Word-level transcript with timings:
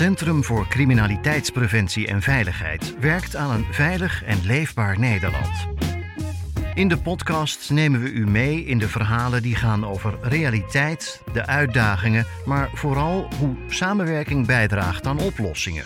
Centrum 0.00 0.44
voor 0.44 0.66
Criminaliteitspreventie 0.68 2.06
en 2.06 2.22
Veiligheid 2.22 2.98
werkt 3.00 3.36
aan 3.36 3.50
een 3.50 3.64
veilig 3.70 4.24
en 4.24 4.40
leefbaar 4.44 4.98
Nederland. 4.98 5.68
In 6.74 6.88
de 6.88 6.98
podcast 6.98 7.70
nemen 7.70 8.00
we 8.00 8.10
u 8.10 8.26
mee 8.26 8.64
in 8.64 8.78
de 8.78 8.88
verhalen 8.88 9.42
die 9.42 9.54
gaan 9.54 9.86
over 9.86 10.18
realiteit, 10.22 11.22
de 11.32 11.46
uitdagingen, 11.46 12.26
maar 12.44 12.70
vooral 12.74 13.28
hoe 13.38 13.56
samenwerking 13.68 14.46
bijdraagt 14.46 15.06
aan 15.06 15.20
oplossingen. 15.20 15.84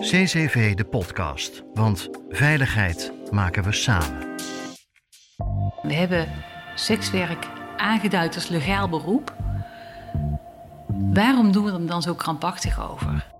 CCV 0.00 0.74
de 0.74 0.84
podcast, 0.84 1.62
want 1.74 2.08
veiligheid 2.28 3.12
maken 3.30 3.62
we 3.62 3.72
samen. 3.72 4.18
We 5.82 5.94
hebben 5.94 6.28
sekswerk 6.74 7.46
aangeduid 7.76 8.34
als 8.34 8.48
legaal 8.48 8.88
beroep. 8.88 9.51
Waarom 10.94 11.52
doen 11.52 11.64
we 11.64 11.72
er 11.72 11.86
dan 11.86 12.02
zo 12.02 12.14
krampachtig 12.14 12.90
over? 12.90 13.30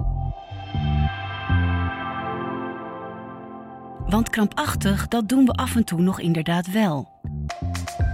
Want 4.06 4.30
krampachtig, 4.30 5.09
dat 5.09 5.29
doen 5.29 5.45
we 5.45 5.52
af 5.52 5.77
en 5.77 5.84
toe 5.84 6.01
nog 6.01 6.20
inderdaad 6.20 6.70
wel. 6.70 7.09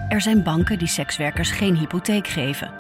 Er 0.09 0.21
zijn 0.21 0.43
banken 0.43 0.79
die 0.79 0.89
sekswerkers 0.89 1.51
geen 1.51 1.77
hypotheek 1.77 2.27
geven. 2.27 2.71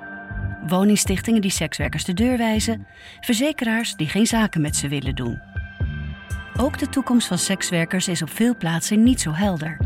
Woningstichtingen 0.66 1.40
die 1.40 1.50
sekswerkers 1.50 2.04
de 2.04 2.14
deur 2.14 2.36
wijzen. 2.36 2.86
Verzekeraars 3.20 3.94
die 3.96 4.08
geen 4.08 4.26
zaken 4.26 4.60
met 4.60 4.76
ze 4.76 4.88
willen 4.88 5.14
doen. 5.14 5.40
Ook 6.56 6.78
de 6.78 6.88
toekomst 6.88 7.26
van 7.26 7.38
sekswerkers 7.38 8.08
is 8.08 8.22
op 8.22 8.30
veel 8.30 8.56
plaatsen 8.56 9.02
niet 9.02 9.20
zo 9.20 9.32
helder. 9.32 9.76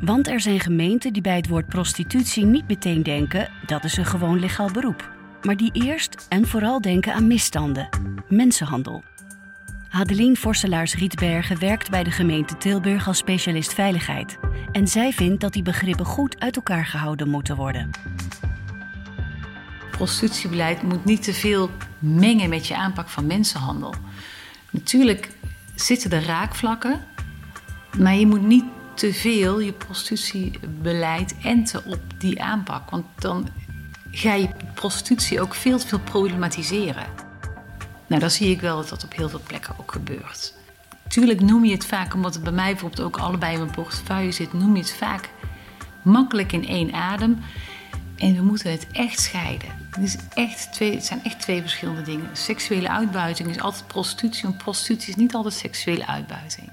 Want 0.00 0.28
er 0.28 0.40
zijn 0.40 0.60
gemeenten 0.60 1.12
die 1.12 1.22
bij 1.22 1.36
het 1.36 1.48
woord 1.48 1.66
prostitutie 1.66 2.44
niet 2.44 2.68
meteen 2.68 3.02
denken 3.02 3.48
dat 3.66 3.84
is 3.84 3.96
een 3.96 4.04
gewoon 4.04 4.38
legaal 4.38 4.70
beroep. 4.70 5.15
Maar 5.46 5.56
die 5.56 5.70
eerst 5.72 6.26
en 6.28 6.46
vooral 6.46 6.80
denken 6.80 7.14
aan 7.14 7.26
misstanden, 7.26 7.88
mensenhandel. 8.28 9.04
Hadelien 9.88 10.36
Vorselaars-Rietbergen 10.36 11.58
werkt 11.58 11.90
bij 11.90 12.04
de 12.04 12.10
gemeente 12.10 12.56
Tilburg 12.56 13.06
als 13.06 13.18
specialist 13.18 13.74
veiligheid. 13.74 14.38
En 14.72 14.88
zij 14.88 15.12
vindt 15.12 15.40
dat 15.40 15.52
die 15.52 15.62
begrippen 15.62 16.04
goed 16.04 16.40
uit 16.40 16.56
elkaar 16.56 16.86
gehouden 16.86 17.28
moeten 17.28 17.56
worden. 17.56 17.90
Prostitutiebeleid 19.90 20.82
moet 20.82 21.04
niet 21.04 21.22
te 21.22 21.34
veel 21.34 21.70
mengen 21.98 22.48
met 22.48 22.66
je 22.66 22.76
aanpak 22.76 23.08
van 23.08 23.26
mensenhandel. 23.26 23.94
Natuurlijk 24.70 25.30
zitten 25.74 26.10
er 26.10 26.24
raakvlakken, 26.24 27.00
maar 27.98 28.14
je 28.14 28.26
moet 28.26 28.46
niet 28.46 28.64
te 28.94 29.12
veel 29.12 29.60
je 29.60 29.72
prostitutiebeleid 29.72 31.34
enten 31.42 31.84
op 31.84 32.00
die 32.18 32.42
aanpak. 32.42 32.90
Want 32.90 33.06
dan 33.18 33.48
ga 34.16 34.34
je 34.34 34.48
prostitutie 34.74 35.40
ook 35.40 35.54
veel 35.54 35.78
te 35.78 35.86
veel 35.86 36.00
problematiseren. 36.00 37.06
Nou, 38.06 38.20
dan 38.20 38.30
zie 38.30 38.50
ik 38.50 38.60
wel 38.60 38.76
dat 38.76 38.88
dat 38.88 39.04
op 39.04 39.14
heel 39.14 39.28
veel 39.28 39.40
plekken 39.46 39.74
ook 39.78 39.92
gebeurt. 39.92 40.54
Tuurlijk 41.08 41.40
noem 41.40 41.64
je 41.64 41.72
het 41.72 41.86
vaak, 41.86 42.14
omdat 42.14 42.34
het 42.34 42.42
bij 42.42 42.52
mij 42.52 42.70
bijvoorbeeld 42.70 43.06
ook 43.06 43.16
allebei 43.16 43.52
in 43.52 43.58
mijn 43.58 43.70
portefeuille 43.70 44.32
zit, 44.32 44.52
noem 44.52 44.76
je 44.76 44.82
het 44.82 44.92
vaak 44.92 45.28
makkelijk 46.02 46.52
in 46.52 46.66
één 46.66 46.92
adem. 46.92 47.38
En 48.16 48.34
we 48.34 48.42
moeten 48.42 48.70
het 48.70 48.86
echt 48.92 49.20
scheiden. 49.20 49.68
Het, 49.90 50.04
is 50.04 50.16
echt 50.34 50.72
twee, 50.72 50.94
het 50.94 51.04
zijn 51.04 51.24
echt 51.24 51.40
twee 51.40 51.60
verschillende 51.60 52.02
dingen. 52.02 52.28
Seksuele 52.32 52.88
uitbuiting 52.88 53.48
is 53.48 53.60
altijd 53.60 53.86
prostitutie, 53.86 54.46
en 54.46 54.56
prostitutie 54.56 55.08
is 55.08 55.16
niet 55.16 55.34
altijd 55.34 55.54
seksuele 55.54 56.06
uitbuiting. 56.06 56.72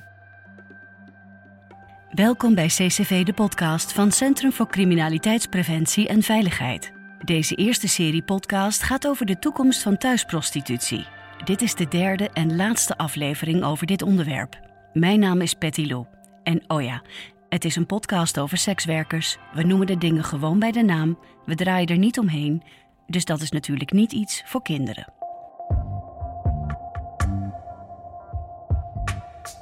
Welkom 2.11 2.55
bij 2.55 2.67
CCV, 2.67 3.23
de 3.23 3.33
podcast 3.33 3.91
van 3.91 4.11
Centrum 4.11 4.53
voor 4.53 4.67
Criminaliteitspreventie 4.67 6.07
en 6.07 6.21
Veiligheid. 6.21 7.02
Deze 7.23 7.55
eerste 7.55 7.87
serie 7.87 8.23
podcast 8.23 8.83
gaat 8.83 9.07
over 9.07 9.25
de 9.25 9.39
toekomst 9.39 9.81
van 9.81 9.97
thuisprostitutie. 9.97 11.05
Dit 11.43 11.61
is 11.61 11.75
de 11.75 11.87
derde 11.87 12.29
en 12.29 12.55
laatste 12.55 12.97
aflevering 12.97 13.63
over 13.63 13.87
dit 13.87 14.01
onderwerp. 14.01 14.59
Mijn 14.93 15.19
naam 15.19 15.41
is 15.41 15.53
Patty 15.53 15.85
Lou. 15.85 16.05
En 16.43 16.63
oh 16.67 16.81
ja, 16.81 17.01
het 17.49 17.65
is 17.65 17.75
een 17.75 17.85
podcast 17.85 18.39
over 18.39 18.57
sekswerkers. 18.57 19.37
We 19.53 19.63
noemen 19.63 19.87
de 19.87 19.97
dingen 19.97 20.23
gewoon 20.23 20.59
bij 20.59 20.71
de 20.71 20.83
naam. 20.83 21.19
We 21.45 21.55
draaien 21.55 21.87
er 21.87 21.97
niet 21.97 22.19
omheen. 22.19 22.63
Dus 23.07 23.25
dat 23.25 23.41
is 23.41 23.51
natuurlijk 23.51 23.91
niet 23.91 24.11
iets 24.11 24.43
voor 24.45 24.61
kinderen. 24.61 25.13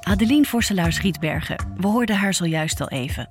Adeline 0.00 0.44
Vorselaars-Rietbergen, 0.44 1.74
we 1.76 1.86
hoorden 1.86 2.16
haar 2.16 2.34
zojuist 2.34 2.80
al 2.80 2.88
even. 2.88 3.28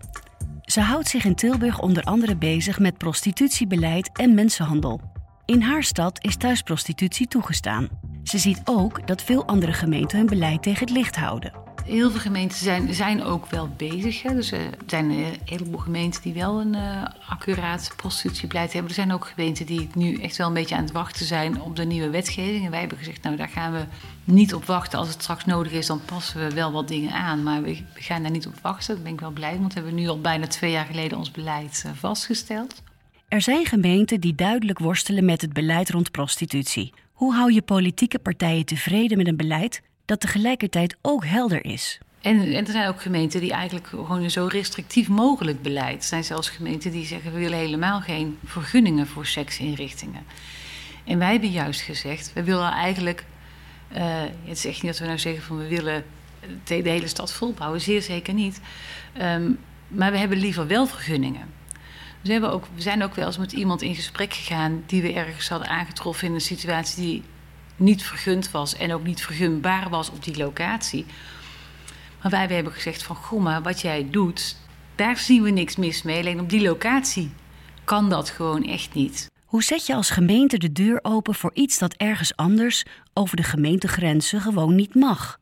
Ze 0.71 0.81
houdt 0.81 1.07
zich 1.07 1.25
in 1.25 1.35
Tilburg 1.35 1.79
onder 1.79 2.03
andere 2.03 2.35
bezig 2.35 2.79
met 2.79 2.97
prostitutiebeleid 2.97 4.09
en 4.13 4.33
mensenhandel. 4.33 5.01
In 5.45 5.61
haar 5.61 5.83
stad 5.83 6.23
is 6.23 6.35
thuisprostitutie 6.37 7.27
toegestaan. 7.27 7.87
Ze 8.23 8.37
ziet 8.37 8.61
ook 8.65 9.07
dat 9.07 9.23
veel 9.23 9.45
andere 9.45 9.73
gemeenten 9.73 10.17
hun 10.17 10.27
beleid 10.27 10.63
tegen 10.63 10.79
het 10.79 10.89
licht 10.89 11.15
houden. 11.15 11.53
Heel 11.85 12.11
veel 12.11 12.19
gemeenten 12.19 12.57
zijn, 12.57 12.93
zijn 12.93 13.23
ook 13.23 13.45
wel 13.45 13.69
bezig. 13.77 14.21
Hè. 14.21 14.33
Dus, 14.33 14.51
er 14.51 14.69
zijn 14.87 15.09
een 15.09 15.37
heleboel 15.45 15.79
gemeenten 15.79 16.21
die 16.21 16.33
wel 16.33 16.59
een 16.61 16.73
uh, 16.73 17.03
accuraat 17.27 17.93
prostitutiebeleid 17.95 18.73
hebben. 18.73 18.89
Er 18.89 18.95
zijn 18.95 19.11
ook 19.11 19.25
gemeenten 19.27 19.65
die 19.65 19.89
nu 19.95 20.15
echt 20.15 20.37
wel 20.37 20.47
een 20.47 20.53
beetje 20.53 20.75
aan 20.75 20.83
het 20.83 20.91
wachten 20.91 21.25
zijn 21.25 21.61
op 21.61 21.75
de 21.75 21.85
nieuwe 21.85 22.09
wetgeving. 22.09 22.65
En 22.65 22.71
wij 22.71 22.79
hebben 22.79 22.97
gezegd, 22.97 23.23
nou 23.23 23.35
daar 23.35 23.49
gaan 23.49 23.73
we 23.73 23.83
niet 24.23 24.53
op 24.53 24.65
wachten. 24.65 24.99
Als 24.99 25.07
het 25.07 25.21
straks 25.21 25.45
nodig 25.45 25.71
is, 25.71 25.87
dan 25.87 26.01
passen 26.05 26.47
we 26.47 26.53
wel 26.53 26.71
wat 26.71 26.87
dingen 26.87 27.11
aan. 27.11 27.43
Maar 27.43 27.61
we, 27.61 27.83
gaan 27.93 28.21
daar 28.21 28.31
niet 28.31 28.47
op 28.47 28.59
wachten. 28.61 28.95
Daar 28.95 29.03
ben 29.03 29.13
ik 29.13 29.19
wel 29.19 29.31
blij 29.31 29.57
want 29.57 29.73
we 29.73 29.79
hebben 29.79 29.99
nu 29.99 30.07
al 30.07 30.21
bijna 30.21 30.47
twee 30.47 30.71
jaar 30.71 30.85
geleden 30.85 31.17
ons 31.17 31.31
beleid 31.31 31.85
vastgesteld. 31.95 32.81
Er 33.27 33.41
zijn 33.41 33.65
gemeenten 33.65 34.19
die 34.19 34.35
duidelijk 34.35 34.79
worstelen 34.79 35.25
met 35.25 35.41
het 35.41 35.53
beleid 35.53 35.89
rond 35.89 36.11
prostitutie. 36.11 36.93
Hoe 37.11 37.33
hou 37.33 37.53
je 37.53 37.61
politieke 37.61 38.19
partijen 38.19 38.65
tevreden 38.65 39.17
met 39.17 39.27
een 39.27 39.37
beleid 39.37 39.81
dat 40.11 40.19
tegelijkertijd 40.19 40.97
ook 41.01 41.25
helder 41.25 41.65
is? 41.65 41.99
En, 42.21 42.53
er 42.53 42.71
zijn 42.71 42.87
ook 42.87 43.01
gemeenten 43.01 43.41
die 43.41 43.51
eigenlijk 43.51 43.87
gewoon 43.87 44.29
zo 44.29 44.45
restrictief 44.45 45.07
mogelijk 45.07 45.61
beleid. 45.61 46.01
Er 46.01 46.07
zijn 46.07 46.23
zelfs 46.23 46.49
gemeenten 46.49 46.91
die 46.91 47.05
zeggen 47.05 47.33
we 47.33 47.39
willen 47.39 47.57
helemaal 47.57 48.01
geen 48.01 48.37
vergunningen 48.45 49.07
voor 49.07 49.25
seksinrichtingen. 49.25 50.23
En 51.03 51.17
wij 51.17 51.31
hebben 51.31 51.49
juist 51.49 51.81
gezegd, 51.81 52.33
we 52.33 52.43
willen 52.43 52.71
eigenlijk. 52.71 53.25
Uh, 53.95 54.21
het 54.21 54.57
is 54.57 54.65
echt 54.65 54.81
niet 54.81 54.91
dat 54.91 54.99
we 54.99 55.05
nou 55.05 55.19
zeggen 55.19 55.43
van 55.43 55.57
we 55.57 55.67
willen 55.67 56.03
de 56.63 56.89
hele 56.89 57.07
stad 57.07 57.33
volbouwen, 57.33 57.81
zeer 57.81 58.01
zeker 58.01 58.33
niet. 58.33 58.61
Um, 59.21 59.59
maar 59.87 60.11
we 60.11 60.17
hebben 60.17 60.37
liever 60.37 60.67
wel 60.67 60.87
vergunningen. 60.87 61.53
Dus 62.21 62.39
we, 62.39 62.47
ook, 62.47 62.65
we 62.75 62.81
zijn 62.81 63.03
ook 63.03 63.15
wel 63.15 63.25
eens 63.25 63.37
met 63.37 63.51
iemand 63.51 63.81
in 63.81 63.95
gesprek 63.95 64.33
gegaan 64.33 64.83
die 64.85 65.01
we 65.01 65.13
ergens 65.13 65.49
hadden 65.49 65.67
aangetroffen 65.67 66.27
in 66.27 66.33
een 66.33 66.41
situatie 66.41 67.03
die 67.03 67.23
niet 67.81 68.03
vergund 68.03 68.51
was 68.51 68.75
en 68.75 68.93
ook 68.93 69.03
niet 69.03 69.21
vergunbaar 69.21 69.89
was 69.89 70.09
op 70.09 70.23
die 70.23 70.37
locatie. 70.37 71.05
Maar 72.21 72.31
wij 72.31 72.47
hebben 72.47 72.73
gezegd 72.73 73.03
van, 73.03 73.15
goh, 73.15 73.41
maar 73.41 73.61
wat 73.61 73.81
jij 73.81 74.07
doet, 74.11 74.55
daar 74.95 75.17
zien 75.17 75.43
we 75.43 75.49
niks 75.49 75.75
mis 75.75 76.03
mee. 76.03 76.19
Alleen 76.19 76.39
op 76.39 76.49
die 76.49 76.61
locatie 76.61 77.31
kan 77.83 78.09
dat 78.09 78.29
gewoon 78.29 78.63
echt 78.63 78.93
niet. 78.93 79.29
Hoe 79.45 79.63
zet 79.63 79.85
je 79.85 79.95
als 79.95 80.09
gemeente 80.09 80.57
de 80.57 80.71
deur 80.71 80.99
open 81.01 81.35
voor 81.35 81.51
iets 81.53 81.77
dat 81.77 81.93
ergens 81.93 82.35
anders 82.35 82.85
over 83.13 83.35
de 83.35 83.43
gemeentegrenzen 83.43 84.41
gewoon 84.41 84.75
niet 84.75 84.95
mag? 84.95 85.39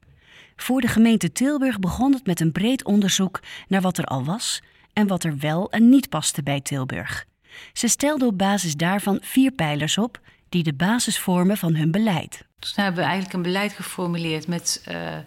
Voor 0.55 0.81
de 0.81 0.87
gemeente 0.87 1.31
Tilburg 1.31 1.79
begon 1.79 2.13
het 2.13 2.25
met 2.25 2.39
een 2.39 2.51
breed 2.51 2.83
onderzoek 2.83 3.39
naar 3.67 3.81
wat 3.81 3.97
er 3.97 4.05
al 4.05 4.23
was 4.23 4.61
en 4.93 5.07
wat 5.07 5.23
er 5.23 5.37
wel 5.37 5.71
en 5.71 5.89
niet 5.89 6.09
paste 6.09 6.43
bij 6.43 6.61
Tilburg. 6.61 7.25
Ze 7.73 7.87
stelde 7.87 8.25
op 8.25 8.37
basis 8.37 8.75
daarvan 8.75 9.19
vier 9.21 9.51
pijlers 9.51 9.97
op 9.97 10.19
die 10.49 10.63
de 10.63 10.73
basis 10.73 11.19
vormen 11.19 11.57
van 11.57 11.75
hun 11.75 11.91
beleid. 11.91 12.43
Dus 12.59 12.75
hebben 12.75 12.95
we 12.95 13.01
eigenlijk 13.01 13.33
een 13.33 13.41
beleid 13.41 13.73
geformuleerd 13.73 14.47
met, 14.47 14.83
uh, 14.91 15.17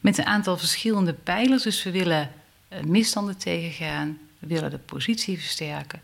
met 0.00 0.18
een 0.18 0.26
aantal 0.26 0.56
verschillende 0.56 1.12
pijlers. 1.12 1.62
Dus 1.62 1.82
we 1.82 1.90
willen 1.90 2.30
uh, 2.72 2.80
misstanden 2.80 3.38
tegengaan, 3.38 4.18
we 4.38 4.46
willen 4.46 4.70
de 4.70 4.78
positie 4.78 5.38
versterken, 5.38 6.00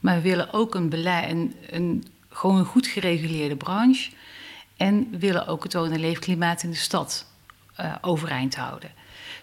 maar 0.00 0.16
we 0.16 0.22
willen 0.22 0.52
ook 0.52 0.74
een 0.74 0.88
beleid, 0.88 1.30
een, 1.30 1.54
een, 1.70 2.06
gewoon 2.30 2.58
een 2.58 2.64
goed 2.64 2.86
gereguleerde 2.86 3.56
branche. 3.56 4.10
En 4.76 5.18
willen 5.18 5.46
ook 5.46 5.62
het 5.62 5.72
woon- 5.72 5.98
leefklimaat 5.98 6.62
in 6.62 6.70
de 6.70 6.76
stad 6.76 7.26
uh, 7.80 7.94
overeind 8.00 8.56
houden. 8.56 8.90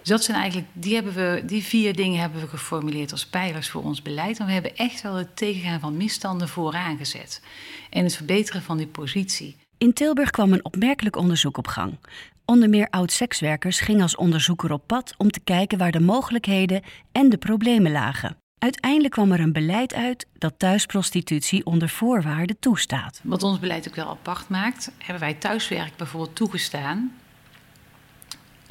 Dus 0.03 0.11
dat 0.11 0.23
zijn 0.23 0.37
eigenlijk, 0.37 0.67
die, 0.73 0.93
hebben 0.93 1.13
we, 1.13 1.43
die 1.45 1.63
vier 1.63 1.95
dingen 1.95 2.19
hebben 2.19 2.41
we 2.41 2.47
geformuleerd 2.47 3.11
als 3.11 3.25
pijlers 3.25 3.69
voor 3.69 3.83
ons 3.83 4.01
beleid. 4.01 4.39
En 4.39 4.45
we 4.45 4.51
hebben 4.51 4.75
echt 4.75 5.01
wel 5.01 5.15
het 5.15 5.35
tegengaan 5.35 5.79
van 5.79 5.97
misstanden 5.97 6.47
vooraan 6.47 6.97
gezet. 6.97 7.41
En 7.89 8.03
het 8.03 8.15
verbeteren 8.15 8.61
van 8.61 8.77
die 8.77 8.87
positie. 8.87 9.55
In 9.77 9.93
Tilburg 9.93 10.29
kwam 10.29 10.53
een 10.53 10.65
opmerkelijk 10.65 11.15
onderzoek 11.15 11.57
op 11.57 11.67
gang. 11.67 11.97
Onder 12.45 12.69
meer 12.69 12.87
oud-sekswerkers 12.89 13.79
gingen 13.79 14.01
als 14.01 14.15
onderzoeker 14.15 14.71
op 14.71 14.87
pad 14.87 15.13
om 15.17 15.31
te 15.31 15.39
kijken 15.39 15.77
waar 15.77 15.91
de 15.91 15.99
mogelijkheden 15.99 16.81
en 17.11 17.29
de 17.29 17.37
problemen 17.37 17.91
lagen. 17.91 18.37
Uiteindelijk 18.57 19.13
kwam 19.13 19.31
er 19.31 19.39
een 19.39 19.53
beleid 19.53 19.93
uit 19.93 20.27
dat 20.37 20.53
thuisprostitutie 20.57 21.65
onder 21.65 21.89
voorwaarden 21.89 22.59
toestaat. 22.59 23.21
Wat 23.23 23.43
ons 23.43 23.59
beleid 23.59 23.87
ook 23.87 23.95
wel 23.95 24.09
apart 24.09 24.49
maakt, 24.49 24.91
hebben 24.97 25.23
wij 25.23 25.33
thuiswerk 25.33 25.95
bijvoorbeeld 25.95 26.35
toegestaan 26.35 27.11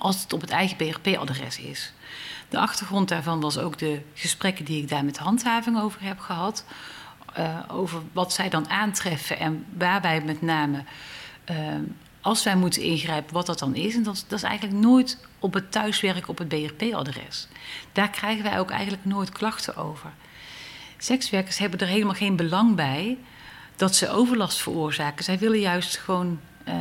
als 0.03 0.23
het 0.23 0.33
op 0.33 0.41
het 0.41 0.51
eigen 0.51 0.77
BRP-adres 0.77 1.59
is. 1.59 1.93
De 2.49 2.59
achtergrond 2.59 3.09
daarvan 3.09 3.41
was 3.41 3.59
ook 3.59 3.79
de 3.79 4.01
gesprekken 4.15 4.65
die 4.65 4.83
ik 4.83 4.89
daar 4.89 5.05
met 5.05 5.19
handhaving 5.19 5.81
over 5.81 6.03
heb 6.03 6.19
gehad. 6.19 6.65
Uh, 7.39 7.59
over 7.69 8.03
wat 8.13 8.33
zij 8.33 8.49
dan 8.49 8.71
aantreffen 8.71 9.39
en 9.39 9.65
waarbij 9.79 10.21
met 10.21 10.43
name 10.43 10.85
ehm, 11.45 11.83
als 12.21 12.45
wij 12.45 12.57
moeten 12.57 12.83
ingrijpen, 12.83 13.35
wat 13.35 13.47
dat 13.47 13.59
dan 13.59 13.75
is. 13.75 13.95
En 13.95 14.03
dat, 14.03 14.25
dat 14.29 14.39
is 14.39 14.45
eigenlijk 14.45 14.81
nooit 14.81 15.19
op 15.39 15.55
het 15.55 15.73
thuiswerk 15.73 16.29
op 16.29 16.39
het 16.39 16.49
BRP-adres. 16.49 17.49
Daar 17.93 18.11
krijgen 18.11 18.43
wij 18.43 18.59
ook 18.59 18.71
eigenlijk 18.71 19.05
nooit 19.05 19.31
klachten 19.31 19.77
over. 19.77 20.11
Sekswerkers 20.99 21.59
hebben 21.59 21.81
er 21.81 21.87
helemaal 21.87 22.15
geen 22.15 22.37
belang 22.37 22.75
bij 22.75 23.19
dat 23.77 23.95
ze 23.97 24.11
overlast 24.11 24.63
veroorzaken. 24.63 25.25
Zij 25.25 25.39
willen 25.39 25.61
juist 25.61 25.97
gewoon 25.97 26.41
uh, 26.69 26.75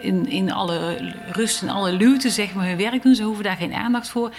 in, 0.00 0.28
in 0.28 0.52
alle 0.52 0.96
rust 1.32 1.62
en 1.62 1.68
alle 1.68 1.92
luwte 1.92 2.30
zeg 2.30 2.54
maar, 2.54 2.66
hun 2.66 2.76
werk 2.76 3.02
doen. 3.02 3.14
Ze 3.14 3.22
hoeven 3.22 3.44
daar 3.44 3.56
geen 3.56 3.74
aandacht 3.74 4.08
voor. 4.08 4.34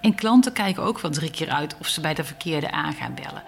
En 0.00 0.14
klanten 0.14 0.52
kijken 0.52 0.82
ook 0.82 1.00
wel 1.00 1.10
drie 1.10 1.30
keer 1.30 1.50
uit 1.50 1.76
of 1.78 1.86
ze 1.86 2.00
bij 2.00 2.14
de 2.14 2.24
verkeerde 2.24 2.70
aan 2.70 2.92
gaan 2.92 3.14
bellen. 3.14 3.42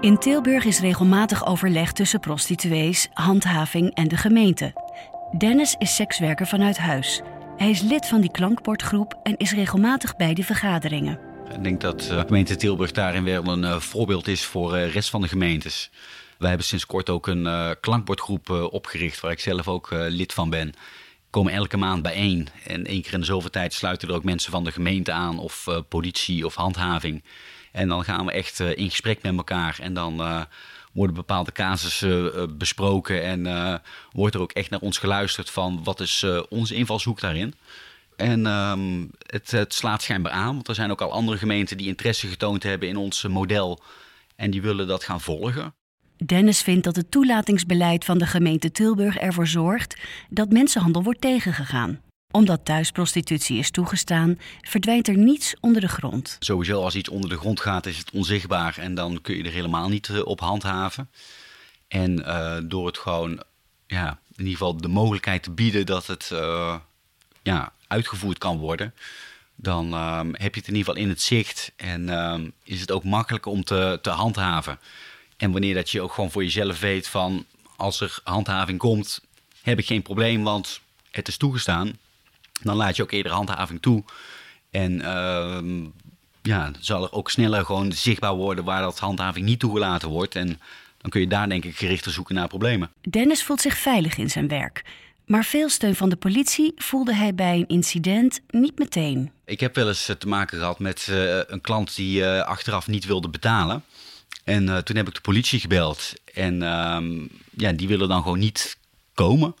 In 0.00 0.18
Tilburg 0.18 0.64
is 0.64 0.80
regelmatig 0.80 1.46
overleg 1.46 1.92
tussen 1.92 2.20
prostituees, 2.20 3.08
handhaving 3.12 3.94
en 3.94 4.08
de 4.08 4.16
gemeente. 4.16 4.72
Dennis 5.38 5.74
is 5.78 5.94
sekswerker 5.94 6.46
vanuit 6.46 6.78
huis. 6.78 7.20
Hij 7.56 7.70
is 7.70 7.80
lid 7.80 8.06
van 8.06 8.20
die 8.20 8.30
klankbordgroep 8.30 9.20
en 9.22 9.36
is 9.36 9.52
regelmatig 9.52 10.16
bij 10.16 10.34
die 10.34 10.44
vergaderingen. 10.44 11.18
Ik 11.54 11.64
denk 11.64 11.80
dat 11.80 12.00
de 12.00 12.24
gemeente 12.26 12.56
Tilburg 12.56 12.92
daarin 12.92 13.24
wel 13.24 13.46
een 13.46 13.62
uh, 13.62 13.76
voorbeeld 13.76 14.28
is 14.28 14.44
voor 14.44 14.72
de 14.72 14.78
uh, 14.78 14.92
rest 14.92 15.10
van 15.10 15.20
de 15.20 15.28
gemeentes. 15.28 15.90
Wij 16.40 16.48
hebben 16.48 16.66
sinds 16.66 16.86
kort 16.86 17.10
ook 17.10 17.26
een 17.26 17.44
uh, 17.44 17.70
klankbordgroep 17.80 18.50
opgericht, 18.50 19.20
waar 19.20 19.30
ik 19.30 19.40
zelf 19.40 19.68
ook 19.68 19.88
lid 19.90 20.32
van 20.32 20.50
ben. 20.50 20.72
Komen 21.30 21.52
elke 21.52 21.76
maand 21.76 22.02
bijeen 22.02 22.48
en 22.66 22.86
één 22.86 23.02
keer 23.02 23.12
in 23.12 23.20
de 23.20 23.26
zoveel 23.26 23.50
tijd 23.50 23.72
sluiten 23.72 24.08
er 24.08 24.14
ook 24.14 24.24
mensen 24.24 24.50
van 24.50 24.64
de 24.64 24.72
gemeente 24.72 25.12
aan, 25.12 25.38
of 25.38 25.66
politie 25.88 26.46
of 26.46 26.54
handhaving. 26.54 27.24
En 27.72 27.88
dan 27.88 28.04
gaan 28.04 28.26
we 28.26 28.32
echt 28.32 28.60
in 28.60 28.90
gesprek 28.90 29.22
met 29.22 29.36
elkaar 29.36 29.78
en 29.80 29.94
dan 29.94 30.46
worden 30.92 31.16
bepaalde 31.16 31.52
casussen 31.52 32.58
besproken 32.58 33.22
en 33.22 33.80
wordt 34.12 34.34
er 34.34 34.40
ook 34.40 34.52
echt 34.52 34.70
naar 34.70 34.80
ons 34.80 34.98
geluisterd 34.98 35.50
van 35.50 35.84
wat 35.84 36.00
is 36.00 36.26
onze 36.48 36.74
invalshoek 36.74 37.20
daarin. 37.20 37.54
En 38.16 38.44
het, 39.26 39.50
het, 39.50 39.74
slaat 39.74 40.02
schijnbaar 40.02 40.32
aan, 40.32 40.54
want 40.54 40.68
er 40.68 40.74
zijn 40.74 40.90
ook 40.90 41.00
al 41.00 41.12
andere 41.12 41.38
gemeenten 41.38 41.76
die 41.76 41.88
interesse 41.88 42.26
getoond 42.26 42.62
hebben 42.62 42.88
in 42.88 42.96
ons 42.96 43.22
model 43.26 43.82
en 44.36 44.50
die 44.50 44.62
willen 44.62 44.86
dat 44.86 45.04
gaan 45.04 45.20
volgen. 45.20 45.74
Dennis 46.24 46.62
vindt 46.62 46.84
dat 46.84 46.96
het 46.96 47.10
toelatingsbeleid 47.10 48.04
van 48.04 48.18
de 48.18 48.26
gemeente 48.26 48.72
Tilburg 48.72 49.16
ervoor 49.16 49.46
zorgt 49.46 49.96
dat 50.28 50.50
mensenhandel 50.50 51.02
wordt 51.02 51.20
tegengegaan. 51.20 52.00
Omdat 52.30 52.64
thuisprostitutie 52.64 53.58
is 53.58 53.70
toegestaan, 53.70 54.38
verdwijnt 54.60 55.08
er 55.08 55.16
niets 55.16 55.54
onder 55.60 55.80
de 55.80 55.88
grond. 55.88 56.36
Sowieso 56.38 56.82
als 56.82 56.94
iets 56.94 57.08
onder 57.08 57.30
de 57.30 57.38
grond 57.38 57.60
gaat, 57.60 57.86
is 57.86 57.98
het 57.98 58.10
onzichtbaar 58.10 58.78
en 58.78 58.94
dan 58.94 59.18
kun 59.22 59.36
je 59.36 59.42
er 59.42 59.52
helemaal 59.52 59.88
niet 59.88 60.08
eh, 60.08 60.26
op 60.26 60.40
handhaven. 60.40 61.10
En 61.88 62.20
uh, 62.20 62.56
door 62.64 62.86
het 62.86 62.98
gewoon, 62.98 63.42
ja, 63.86 64.08
in 64.08 64.44
ieder 64.44 64.52
geval 64.52 64.76
de 64.76 64.88
mogelijkheid 64.88 65.42
te 65.42 65.50
bieden 65.50 65.86
dat 65.86 66.06
het 66.06 66.30
uh, 66.32 66.76
ja, 67.42 67.72
uitgevoerd 67.86 68.38
kan 68.38 68.58
worden, 68.58 68.94
dan 69.54 69.94
um, 69.94 70.34
heb 70.34 70.54
je 70.54 70.60
het 70.60 70.68
in 70.68 70.74
ieder 70.74 70.84
geval 70.84 71.02
in 71.02 71.08
het 71.08 71.20
zicht 71.20 71.72
en 71.76 72.08
um, 72.08 72.52
is 72.64 72.80
het 72.80 72.90
ook 72.90 73.04
makkelijker 73.04 73.52
om 73.52 73.64
te, 73.64 73.98
te 74.02 74.10
handhaven. 74.10 74.78
En 75.40 75.52
wanneer 75.52 75.74
dat 75.74 75.90
je 75.90 76.00
ook 76.00 76.12
gewoon 76.12 76.30
voor 76.30 76.42
jezelf 76.42 76.80
weet 76.80 77.08
van 77.08 77.46
als 77.76 78.00
er 78.00 78.18
handhaving 78.24 78.78
komt, 78.78 79.20
heb 79.62 79.78
ik 79.78 79.86
geen 79.86 80.02
probleem, 80.02 80.42
want 80.42 80.80
het 81.10 81.28
is 81.28 81.36
toegestaan. 81.36 81.98
Dan 82.62 82.76
laat 82.76 82.96
je 82.96 83.02
ook 83.02 83.10
eerder 83.10 83.32
handhaving 83.32 83.82
toe. 83.82 84.04
En 84.70 84.92
uh, 84.92 85.58
ja, 86.42 86.70
zal 86.78 87.02
er 87.02 87.12
ook 87.12 87.30
sneller 87.30 87.64
gewoon 87.64 87.92
zichtbaar 87.92 88.34
worden 88.34 88.64
waar 88.64 88.82
dat 88.82 88.98
handhaving 88.98 89.46
niet 89.46 89.60
toegelaten 89.60 90.08
wordt. 90.08 90.34
En 90.34 90.60
dan 90.98 91.10
kun 91.10 91.20
je 91.20 91.26
daar 91.26 91.48
denk 91.48 91.64
ik 91.64 91.76
gerichter 91.76 92.12
zoeken 92.12 92.34
naar 92.34 92.48
problemen. 92.48 92.90
Dennis 93.00 93.42
voelt 93.42 93.60
zich 93.60 93.76
veilig 93.76 94.16
in 94.16 94.30
zijn 94.30 94.48
werk. 94.48 94.84
Maar 95.26 95.44
veel 95.44 95.68
steun 95.68 95.94
van 95.94 96.08
de 96.08 96.16
politie 96.16 96.72
voelde 96.76 97.14
hij 97.14 97.34
bij 97.34 97.56
een 97.56 97.68
incident 97.68 98.40
niet 98.50 98.78
meteen. 98.78 99.30
Ik 99.44 99.60
heb 99.60 99.74
wel 99.74 99.88
eens 99.88 100.12
te 100.18 100.28
maken 100.28 100.58
gehad 100.58 100.78
met 100.78 101.06
uh, 101.10 101.38
een 101.46 101.60
klant 101.60 101.96
die 101.96 102.20
uh, 102.20 102.40
achteraf 102.40 102.86
niet 102.86 103.04
wilde 103.04 103.28
betalen. 103.28 103.84
En 104.44 104.66
uh, 104.66 104.76
toen 104.76 104.96
heb 104.96 105.08
ik 105.08 105.14
de 105.14 105.20
politie 105.20 105.60
gebeld. 105.60 106.12
En 106.34 106.54
uh, 106.54 107.26
ja, 107.56 107.72
die 107.72 107.88
willen 107.88 108.08
dan 108.08 108.22
gewoon 108.22 108.38
niet 108.38 108.78
komen. 109.14 109.54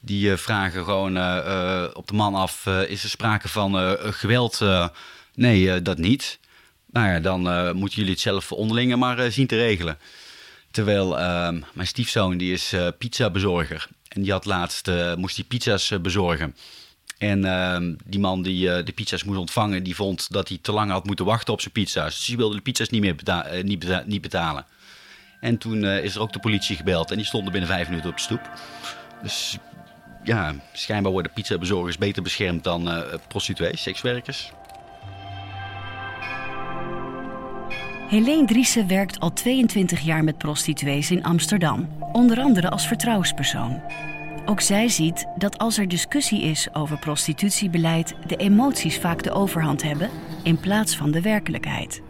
Die 0.00 0.30
uh, 0.30 0.36
vragen 0.36 0.84
gewoon 0.84 1.16
uh, 1.16 1.84
op 1.92 2.06
de 2.06 2.14
man 2.14 2.34
af: 2.34 2.66
is 2.66 3.02
er 3.02 3.08
sprake 3.08 3.48
van 3.48 3.96
geweld? 3.98 4.60
nee, 5.34 5.82
dat 5.82 5.98
niet. 5.98 6.38
Nou 6.90 7.08
ja, 7.08 7.20
dan 7.20 7.40
moeten 7.76 7.98
jullie 7.98 8.12
het 8.12 8.20
zelf 8.20 8.52
onderlingen 8.52 8.98
maar 8.98 9.32
zien 9.32 9.46
te 9.46 9.56
regelen. 9.56 9.98
Terwijl 10.70 11.18
ehm, 11.18 11.60
mijn 11.72 11.88
stiefzoon, 11.88 12.36
die 12.36 12.52
is 12.52 12.74
pizzabezorger. 12.98 13.88
En 14.08 14.22
die 14.22 14.32
had 14.32 14.44
laatst, 14.44 14.90
moest 15.16 15.36
die 15.36 15.44
pizza's 15.44 15.92
bezorgen. 16.02 16.56
En 17.18 17.44
uh, 17.44 17.76
die 18.04 18.20
man 18.20 18.42
die 18.42 18.66
uh, 18.66 18.84
de 18.84 18.92
pizza's 18.92 19.24
moest 19.24 19.38
ontvangen, 19.38 19.82
die 19.82 19.94
vond 19.94 20.32
dat 20.32 20.48
hij 20.48 20.58
te 20.62 20.72
lang 20.72 20.90
had 20.90 21.06
moeten 21.06 21.24
wachten 21.24 21.52
op 21.52 21.60
zijn 21.60 21.72
pizza's. 21.72 22.14
Dus 22.16 22.24
die 22.24 22.36
wilde 22.36 22.56
de 22.56 22.62
pizza's 22.62 22.88
niet 22.88 23.00
meer 23.00 23.16
uh, 23.24 23.62
niet, 23.62 24.06
niet, 24.06 24.20
betalen. 24.20 24.64
En 25.40 25.58
toen 25.58 25.82
uh, 25.82 26.04
is 26.04 26.14
er 26.14 26.20
ook 26.20 26.32
de 26.32 26.38
politie 26.38 26.76
gebeld 26.76 27.10
en 27.10 27.16
die 27.16 27.26
stonden 27.26 27.52
binnen 27.52 27.70
vijf 27.70 27.88
minuten 27.88 28.10
op 28.10 28.16
de 28.16 28.22
stoep. 28.22 28.50
Dus 29.22 29.58
ja, 30.24 30.54
schijnbaar 30.72 31.12
worden 31.12 31.32
pizzabezorgers 31.32 31.98
beter 31.98 32.22
beschermd 32.22 32.64
dan 32.64 33.04
prostituees, 33.28 33.82
sekswerkers. 33.82 34.52
Helene 38.08 38.46
Driessen 38.46 38.88
werkt 38.88 39.20
al 39.20 39.32
22 39.32 40.00
jaar 40.00 40.24
met 40.24 40.38
prostituees 40.38 41.10
in 41.10 41.24
Amsterdam, 41.24 41.88
onder 42.12 42.40
andere 42.40 42.70
als 42.70 42.86
vertrouwenspersoon. 42.86 43.82
Ook 44.46 44.60
zij 44.60 44.88
ziet 44.88 45.26
dat 45.36 45.58
als 45.58 45.78
er 45.78 45.88
discussie 45.88 46.42
is 46.42 46.68
over 46.72 46.98
prostitutiebeleid, 46.98 48.14
de 48.26 48.36
emoties 48.36 48.98
vaak 48.98 49.22
de 49.22 49.30
overhand 49.30 49.82
hebben 49.82 50.10
in 50.42 50.60
plaats 50.60 50.96
van 50.96 51.10
de 51.10 51.20
werkelijkheid. 51.20 52.02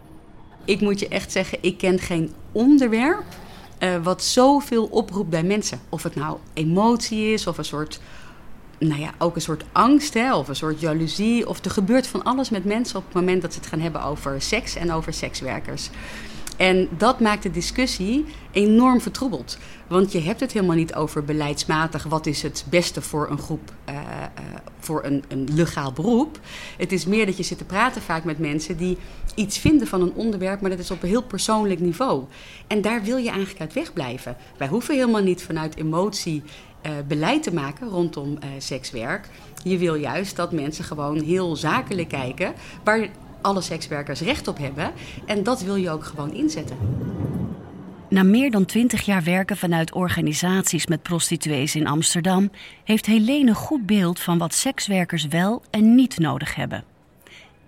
Ik 0.65 0.81
moet 0.81 0.99
je 0.99 1.07
echt 1.07 1.31
zeggen, 1.31 1.57
ik 1.61 1.77
ken 1.77 1.99
geen 1.99 2.33
onderwerp 2.51 3.23
uh, 3.79 4.03
wat 4.03 4.23
zoveel 4.23 4.85
oproept 4.85 5.29
bij 5.29 5.43
mensen. 5.43 5.79
Of 5.89 6.03
het 6.03 6.15
nou 6.15 6.37
emotie 6.53 7.33
is, 7.33 7.47
of 7.47 7.57
een 7.57 7.65
soort, 7.65 7.99
nou 8.79 8.99
ja, 8.99 9.13
ook 9.17 9.35
een 9.35 9.41
soort 9.41 9.63
angst, 9.71 10.13
hè, 10.13 10.35
of 10.35 10.47
een 10.47 10.55
soort 10.55 10.79
jaloezie. 10.79 11.49
Of 11.49 11.65
er 11.65 11.71
gebeurt 11.71 12.07
van 12.07 12.23
alles 12.23 12.49
met 12.49 12.65
mensen 12.65 12.97
op 12.97 13.05
het 13.05 13.13
moment 13.13 13.41
dat 13.41 13.53
ze 13.53 13.59
het 13.59 13.67
gaan 13.67 13.79
hebben 13.79 14.03
over 14.03 14.41
seks 14.41 14.75
en 14.75 14.91
over 14.91 15.13
sekswerkers. 15.13 15.89
En 16.57 16.87
dat 16.97 17.19
maakt 17.19 17.43
de 17.43 17.51
discussie 17.51 18.25
enorm 18.51 19.01
vertroebeld. 19.01 19.57
Want 19.87 20.11
je 20.11 20.21
hebt 20.21 20.39
het 20.39 20.51
helemaal 20.51 20.75
niet 20.75 20.95
over 20.95 21.23
beleidsmatig 21.23 22.03
wat 22.03 22.25
is 22.25 22.41
het 22.41 22.65
beste 22.69 23.01
voor 23.01 23.29
een 23.29 23.37
groep, 23.37 23.71
uh, 23.89 23.95
uh, 23.95 24.01
voor 24.79 25.03
een, 25.03 25.23
een 25.27 25.47
legaal 25.53 25.91
beroep. 25.91 26.39
Het 26.77 26.91
is 26.91 27.05
meer 27.05 27.25
dat 27.25 27.37
je 27.37 27.43
zit 27.43 27.57
te 27.57 27.63
praten 27.63 28.01
vaak 28.01 28.23
met 28.23 28.39
mensen 28.39 28.77
die 28.77 28.97
iets 29.35 29.57
vinden 29.57 29.87
van 29.87 30.01
een 30.01 30.13
onderwerp, 30.13 30.61
maar 30.61 30.69
dat 30.69 30.79
is 30.79 30.91
op 30.91 31.03
een 31.03 31.09
heel 31.09 31.23
persoonlijk 31.23 31.79
niveau. 31.79 32.23
En 32.67 32.81
daar 32.81 33.03
wil 33.03 33.17
je 33.17 33.29
eigenlijk 33.29 33.59
uit 33.59 33.73
wegblijven. 33.73 34.37
Wij 34.57 34.67
hoeven 34.67 34.95
helemaal 34.95 35.23
niet 35.23 35.43
vanuit 35.43 35.77
emotie 35.77 36.43
uh, 36.85 36.91
beleid 37.07 37.43
te 37.43 37.53
maken 37.53 37.89
rondom 37.89 38.37
sekswerk. 38.57 39.29
Je 39.63 39.77
wil 39.77 39.95
juist 39.95 40.35
dat 40.35 40.51
mensen 40.51 40.83
gewoon 40.83 41.19
heel 41.21 41.55
zakelijk 41.55 42.07
kijken, 42.07 42.53
waar 42.83 43.09
alle 43.45 43.61
sekswerkers 43.61 44.21
recht 44.21 44.47
op 44.47 44.57
hebben. 44.57 44.91
En 45.25 45.43
dat 45.43 45.61
wil 45.61 45.75
je 45.75 45.89
ook 45.89 46.03
gewoon 46.03 46.33
inzetten. 46.33 46.77
Na 48.09 48.23
meer 48.23 48.51
dan 48.51 48.65
twintig 48.65 49.01
jaar 49.01 49.23
werken 49.23 49.57
vanuit 49.57 49.93
organisaties 49.93 50.87
met 50.87 51.01
prostituees 51.01 51.75
in 51.75 51.87
Amsterdam, 51.87 52.51
heeft 52.83 53.05
Helene 53.05 53.53
goed 53.53 53.85
beeld 53.85 54.19
van 54.19 54.37
wat 54.37 54.53
sekswerkers 54.53 55.27
wel 55.27 55.63
en 55.69 55.95
niet 55.95 56.17
nodig 56.17 56.55
hebben. 56.55 56.83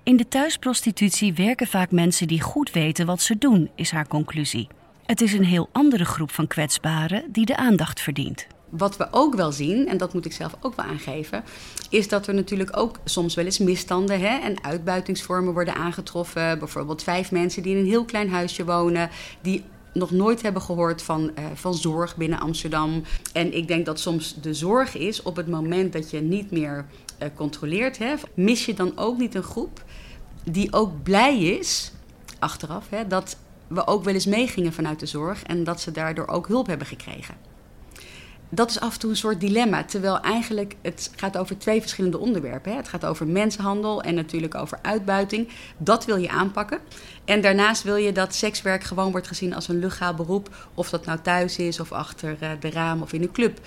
In 0.04 0.18
de 0.18 0.28
thuisprostitutie 0.28 1.34
werken 1.34 1.68
vaak 1.68 1.92
mensen 1.92 2.28
die 2.28 2.42
goed 2.42 2.72
weten 2.72 3.06
wat 3.06 3.22
ze 3.22 3.38
doen, 3.38 3.70
is 3.76 3.92
haar 3.92 4.08
conclusie. 4.08 4.68
Het 5.06 5.22
is 5.22 5.34
een 5.34 5.46
heel 5.46 5.70
andere 5.72 6.06
groep 6.06 6.32
van 6.32 6.48
kwetsbaren 6.48 7.24
die 7.32 7.46
de 7.46 7.58
aandacht 7.58 8.02
verdient. 8.02 8.48
Wat 8.70 8.98
we 8.98 9.08
ook 9.12 9.36
wel 9.36 9.52
zien, 9.52 9.88
en 9.88 9.98
dat 9.98 10.14
moet 10.14 10.26
ik 10.26 10.34
zelf 10.34 10.56
ook 10.62 10.76
wel 10.76 10.86
aangeven, 10.86 11.44
is 11.90 12.08
dat 12.08 12.28
er 12.28 12.34
natuurlijk 12.34 12.78
ook 12.78 13.00
soms 13.04 13.36
wel 13.36 13.46
eens 13.46 13.58
misstanden 13.58 14.20
hè, 14.20 14.38
en 14.38 14.64
uitbuitingsvormen 14.64 15.54
worden 15.54 15.76
aangetroffen. 15.76 16.60
Bijvoorbeeld 16.60 17.04
vijf 17.04 17.32
mensen 17.32 17.64
die 17.64 17.76
in 17.76 17.80
een 17.80 17.90
heel 17.90 18.06
klein 18.06 18.30
huisje 18.30 18.66
wonen, 18.66 19.10
die 19.42 19.64
nog 19.94 20.12
nooit 20.12 20.42
hebben 20.42 20.62
gehoord 20.62 21.02
van, 21.02 21.22
uh, 21.22 21.46
van 21.54 21.74
zorg 21.74 22.18
binnen 22.18 22.40
Amsterdam. 22.40 23.04
En 23.34 23.54
ik 23.54 23.68
denk 23.68 23.86
dat 23.86 24.00
soms 24.00 24.36
de 24.42 24.54
zorg 24.54 24.98
is 24.98 25.22
op 25.22 25.36
het 25.36 25.48
moment 25.48 25.94
dat 25.94 26.10
je 26.10 26.22
niet 26.22 26.52
meer 26.52 26.86
uh, 27.22 27.28
controleert, 27.36 27.98
hè, 27.98 28.14
mis 28.34 28.66
je 28.66 28.74
dan 28.74 28.98
ook 28.98 29.18
niet 29.18 29.36
een 29.36 29.44
groep 29.44 29.84
die 30.44 30.74
ook 30.74 31.04
blij 31.04 31.40
is, 31.40 31.92
achteraf, 32.40 32.90
hè, 32.90 33.08
dat 33.08 33.38
we 33.68 33.88
ook 33.88 34.04
wel 34.04 34.14
eens 34.14 34.26
meegingen 34.26 34.74
vanuit 34.74 35.00
de 35.00 35.06
zorg 35.06 35.44
en 35.44 35.64
dat 35.64 35.82
ze 35.82 35.92
daardoor 35.92 36.28
ook 36.28 36.48
hulp 36.48 36.68
hebben 36.68 36.88
gekregen. 36.88 37.36
Dat 38.50 38.70
is 38.70 38.80
af 38.80 38.94
en 38.94 39.00
toe 39.00 39.10
een 39.10 39.16
soort 39.16 39.40
dilemma. 39.40 39.84
Terwijl 39.84 40.20
eigenlijk 40.20 40.76
het 40.82 41.12
gaat 41.16 41.38
over 41.38 41.58
twee 41.58 41.82
verschillende 41.82 42.18
onderwerpen. 42.18 42.72
Hè. 42.72 42.78
Het 42.78 42.88
gaat 42.88 43.06
over 43.06 43.28
mensenhandel 43.28 44.02
en 44.02 44.16
natuurlijk 44.16 44.56
over 44.56 44.80
uitbuiting. 44.82 45.50
Dat 45.78 46.06
wil 46.06 46.16
je 46.16 46.30
aanpakken. 46.30 46.80
En 47.26 47.42
daarnaast 47.42 47.84
wil 47.84 47.96
je 47.96 48.12
dat 48.12 48.36
sekswerk 48.36 48.84
gewoon 48.84 49.12
wordt 49.12 49.28
gezien 49.28 49.56
als 49.56 49.68
een 49.68 49.80
legaal 49.80 50.14
beroep. 50.14 50.70
Of 50.74 50.90
dat 50.90 51.06
nou 51.06 51.20
thuis 51.22 51.58
is 51.58 51.80
of 51.80 51.92
achter 51.92 52.38
eh, 52.40 52.50
de 52.60 52.70
raam 52.70 53.02
of 53.02 53.14
in 53.14 53.22
een 53.22 53.32
club. 53.32 53.60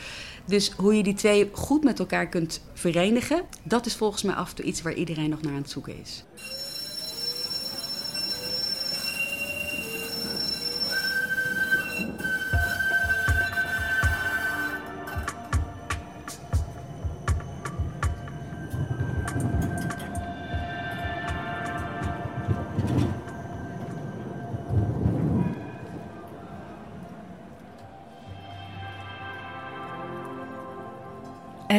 Dus 0.44 0.72
hoe 0.76 0.96
je 0.96 1.02
die 1.02 1.14
twee 1.14 1.50
goed 1.52 1.84
met 1.84 1.98
elkaar 1.98 2.28
kunt 2.28 2.60
verenigen, 2.74 3.42
dat 3.62 3.86
is 3.86 3.96
volgens 3.96 4.22
mij 4.22 4.34
af 4.34 4.50
en 4.50 4.56
toe 4.56 4.64
iets 4.64 4.82
waar 4.82 4.94
iedereen 4.94 5.30
nog 5.30 5.42
naar 5.42 5.52
aan 5.52 5.60
het 5.60 5.70
zoeken 5.70 6.00
is. 6.00 6.24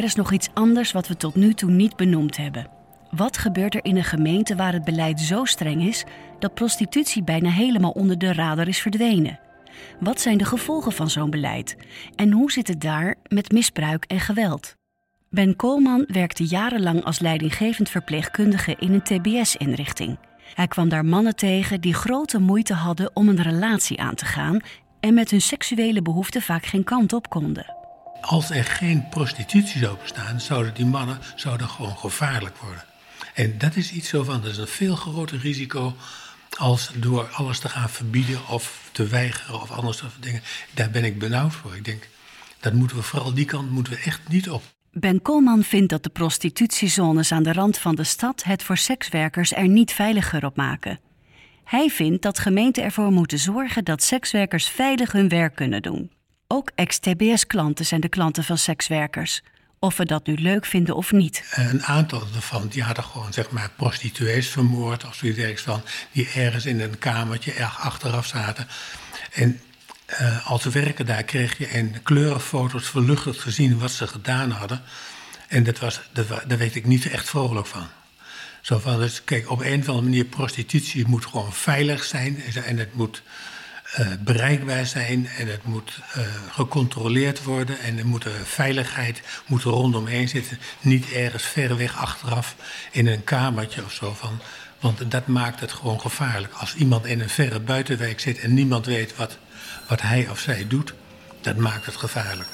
Er 0.02 0.08
is 0.08 0.14
nog 0.14 0.32
iets 0.32 0.48
anders 0.54 0.92
wat 0.92 1.08
we 1.08 1.16
tot 1.16 1.34
nu 1.34 1.54
toe 1.54 1.70
niet 1.70 1.96
benoemd 1.96 2.36
hebben. 2.36 2.66
Wat 3.10 3.36
gebeurt 3.36 3.74
er 3.74 3.84
in 3.84 3.96
een 3.96 4.04
gemeente 4.04 4.56
waar 4.56 4.72
het 4.72 4.84
beleid 4.84 5.20
zo 5.20 5.44
streng 5.44 5.82
is 5.82 6.04
dat 6.38 6.54
prostitutie 6.54 7.22
bijna 7.22 7.50
helemaal 7.50 7.90
onder 7.90 8.18
de 8.18 8.32
radar 8.32 8.68
is 8.68 8.80
verdwenen? 8.80 9.38
Wat 10.00 10.20
zijn 10.20 10.38
de 10.38 10.44
gevolgen 10.44 10.92
van 10.92 11.10
zo'n 11.10 11.30
beleid? 11.30 11.76
En 12.14 12.32
hoe 12.32 12.52
zit 12.52 12.68
het 12.68 12.80
daar 12.80 13.14
met 13.28 13.52
misbruik 13.52 14.04
en 14.04 14.20
geweld? 14.20 14.76
Ben 15.30 15.56
Koolman 15.56 16.04
werkte 16.06 16.44
jarenlang 16.44 17.04
als 17.04 17.18
leidinggevend 17.18 17.90
verpleegkundige 17.90 18.76
in 18.78 18.92
een 18.92 19.02
TBS-inrichting. 19.02 20.18
Hij 20.54 20.68
kwam 20.68 20.88
daar 20.88 21.04
mannen 21.04 21.36
tegen 21.36 21.80
die 21.80 21.94
grote 21.94 22.38
moeite 22.38 22.74
hadden 22.74 23.10
om 23.14 23.28
een 23.28 23.42
relatie 23.42 24.00
aan 24.00 24.14
te 24.14 24.24
gaan 24.24 24.60
en 25.00 25.14
met 25.14 25.30
hun 25.30 25.40
seksuele 25.40 26.02
behoeften 26.02 26.42
vaak 26.42 26.66
geen 26.66 26.84
kant 26.84 27.12
op 27.12 27.28
konden. 27.28 27.81
Als 28.22 28.50
er 28.50 28.64
geen 28.64 29.08
prostitutie 29.08 29.80
zou 29.80 29.96
bestaan, 30.02 30.40
zouden 30.40 30.74
die 30.74 30.86
mannen 30.86 31.18
zouden 31.36 31.68
gewoon 31.68 31.96
gevaarlijk 31.96 32.56
worden. 32.56 32.84
En 33.34 33.58
dat 33.58 33.76
is 33.76 33.92
iets 33.92 34.08
zo 34.08 34.24
van, 34.24 34.40
dat 34.40 34.50
is 34.50 34.58
een 34.58 34.66
veel 34.66 34.96
groter 34.96 35.38
risico 35.38 35.96
als 36.58 36.90
door 36.94 37.28
alles 37.28 37.58
te 37.58 37.68
gaan 37.68 37.90
verbieden 37.90 38.48
of 38.48 38.88
te 38.92 39.06
weigeren 39.06 39.60
of 39.60 39.70
anders 39.70 40.02
dingen. 40.20 40.42
Daar 40.74 40.90
ben 40.90 41.04
ik 41.04 41.18
benauwd 41.18 41.54
voor. 41.54 41.76
Ik 41.76 41.84
denk, 41.84 42.08
dat 42.60 42.72
moeten 42.72 42.96
we 42.96 43.02
vooral 43.02 43.34
die 43.34 43.44
kant 43.44 43.70
moeten 43.70 43.92
we 43.92 43.98
echt 43.98 44.20
niet 44.28 44.50
op. 44.50 44.62
Ben 44.92 45.22
Koolman 45.22 45.62
vindt 45.62 45.88
dat 45.88 46.02
de 46.02 46.10
prostitutiezones 46.10 47.32
aan 47.32 47.42
de 47.42 47.52
rand 47.52 47.78
van 47.78 47.94
de 47.94 48.04
stad 48.04 48.42
het 48.44 48.62
voor 48.62 48.76
sekswerkers 48.76 49.52
er 49.52 49.68
niet 49.68 49.92
veiliger 49.92 50.44
op 50.44 50.56
maken. 50.56 51.00
Hij 51.64 51.88
vindt 51.88 52.22
dat 52.22 52.38
gemeenten 52.38 52.82
ervoor 52.82 53.10
moeten 53.12 53.38
zorgen 53.38 53.84
dat 53.84 54.02
sekswerkers 54.02 54.68
veilig 54.68 55.12
hun 55.12 55.28
werk 55.28 55.54
kunnen 55.54 55.82
doen. 55.82 56.10
Ook 56.54 56.70
ex-TBS-klanten 56.74 57.86
zijn 57.86 58.00
de 58.00 58.08
klanten 58.08 58.44
van 58.44 58.58
sekswerkers. 58.58 59.42
Of 59.78 59.96
we 59.96 60.04
dat 60.04 60.26
nu 60.26 60.34
leuk 60.34 60.64
vinden 60.64 60.96
of 60.96 61.12
niet. 61.12 61.44
Een 61.54 61.82
aantal 61.82 62.22
ervan 62.34 62.68
die 62.68 62.82
hadden 62.82 63.04
gewoon 63.04 63.32
zeg 63.32 63.50
maar 63.50 63.70
prostituees 63.76 64.48
vermoord 64.48 65.04
of 65.04 65.14
zoiets 65.14 65.62
van. 65.62 65.82
Die 66.12 66.28
ergens 66.34 66.66
in 66.66 66.80
een 66.80 66.98
kamertje 66.98 67.52
erg 67.52 67.80
achteraf 67.80 68.26
zaten. 68.26 68.66
En 69.32 69.60
uh, 70.20 70.50
als 70.50 70.64
werker 70.64 71.06
daar 71.06 71.22
kreeg 71.22 71.58
je 71.58 71.68
in 71.68 72.02
kleurenfoto's 72.02 72.88
verluchtigd 72.88 73.40
gezien 73.40 73.78
wat 73.78 73.90
ze 73.90 74.06
gedaan 74.06 74.50
hadden. 74.50 74.82
En 75.48 75.64
dat 75.64 75.78
was, 75.78 76.00
dat, 76.12 76.28
daar 76.28 76.58
weet 76.58 76.74
ik 76.74 76.86
niet 76.86 77.10
echt 77.10 77.28
vrolijk 77.28 77.66
van. 77.66 77.86
Zo 78.60 78.78
van, 78.78 78.98
dus, 78.98 79.24
kijk, 79.24 79.50
op 79.50 79.60
een 79.60 79.80
of 79.80 79.88
andere 79.88 80.02
manier, 80.02 80.24
prostitutie 80.24 81.06
moet 81.06 81.26
gewoon 81.26 81.52
veilig 81.52 82.04
zijn. 82.04 82.42
En 82.64 82.78
het 82.78 82.94
moet 82.94 83.22
bereikbaar 84.24 84.86
zijn 84.86 85.28
en 85.38 85.46
het 85.46 85.64
moet 85.64 86.00
uh, 86.16 86.22
gecontroleerd 86.50 87.42
worden 87.42 87.78
en 87.78 87.98
er 87.98 88.06
moet 88.06 88.26
veiligheid 88.44 89.22
moet 89.46 89.64
er 89.64 89.70
rondomheen 89.70 90.28
zitten. 90.28 90.58
Niet 90.80 91.12
ergens 91.12 91.42
ver 91.42 91.76
weg 91.76 91.96
achteraf 91.96 92.56
in 92.90 93.06
een 93.06 93.24
kamertje 93.24 93.84
of 93.84 93.92
zo 93.92 94.12
van. 94.12 94.40
Want 94.80 95.10
dat 95.10 95.26
maakt 95.26 95.60
het 95.60 95.72
gewoon 95.72 96.00
gevaarlijk. 96.00 96.52
Als 96.52 96.74
iemand 96.74 97.06
in 97.06 97.20
een 97.20 97.28
verre 97.28 97.60
buitenwijk 97.60 98.20
zit 98.20 98.38
en 98.38 98.54
niemand 98.54 98.86
weet 98.86 99.16
wat, 99.16 99.38
wat 99.88 100.02
hij 100.02 100.28
of 100.30 100.38
zij 100.38 100.64
doet, 100.68 100.94
dat 101.40 101.56
maakt 101.56 101.86
het 101.86 101.96
gevaarlijk. 101.96 102.48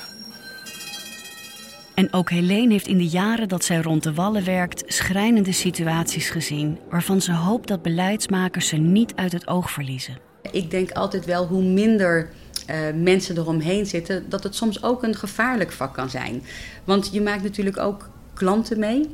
En 1.94 2.12
ook 2.12 2.30
Helene 2.30 2.72
heeft 2.72 2.86
in 2.86 2.98
de 2.98 3.08
jaren 3.08 3.48
dat 3.48 3.64
zij 3.64 3.76
rond 3.76 4.02
de 4.02 4.14
wallen 4.14 4.44
werkt 4.44 4.82
schrijnende 4.86 5.52
situaties 5.52 6.30
gezien, 6.30 6.78
waarvan 6.90 7.20
ze 7.20 7.32
hoopt 7.32 7.68
dat 7.68 7.82
beleidsmakers 7.82 8.68
ze 8.68 8.76
niet 8.76 9.12
uit 9.14 9.32
het 9.32 9.46
oog 9.46 9.70
verliezen. 9.70 10.27
Ik 10.52 10.70
denk 10.70 10.90
altijd 10.90 11.24
wel 11.24 11.46
hoe 11.46 11.62
minder 11.62 12.30
uh, 12.70 12.76
mensen 13.02 13.36
eromheen 13.36 13.86
zitten, 13.86 14.24
dat 14.28 14.42
het 14.42 14.54
soms 14.54 14.82
ook 14.82 15.02
een 15.02 15.14
gevaarlijk 15.14 15.72
vak 15.72 15.94
kan 15.94 16.10
zijn. 16.10 16.42
Want 16.84 17.08
je 17.12 17.20
maakt 17.20 17.42
natuurlijk 17.42 17.78
ook 17.78 18.08
klanten 18.34 18.78
mee 18.78 19.08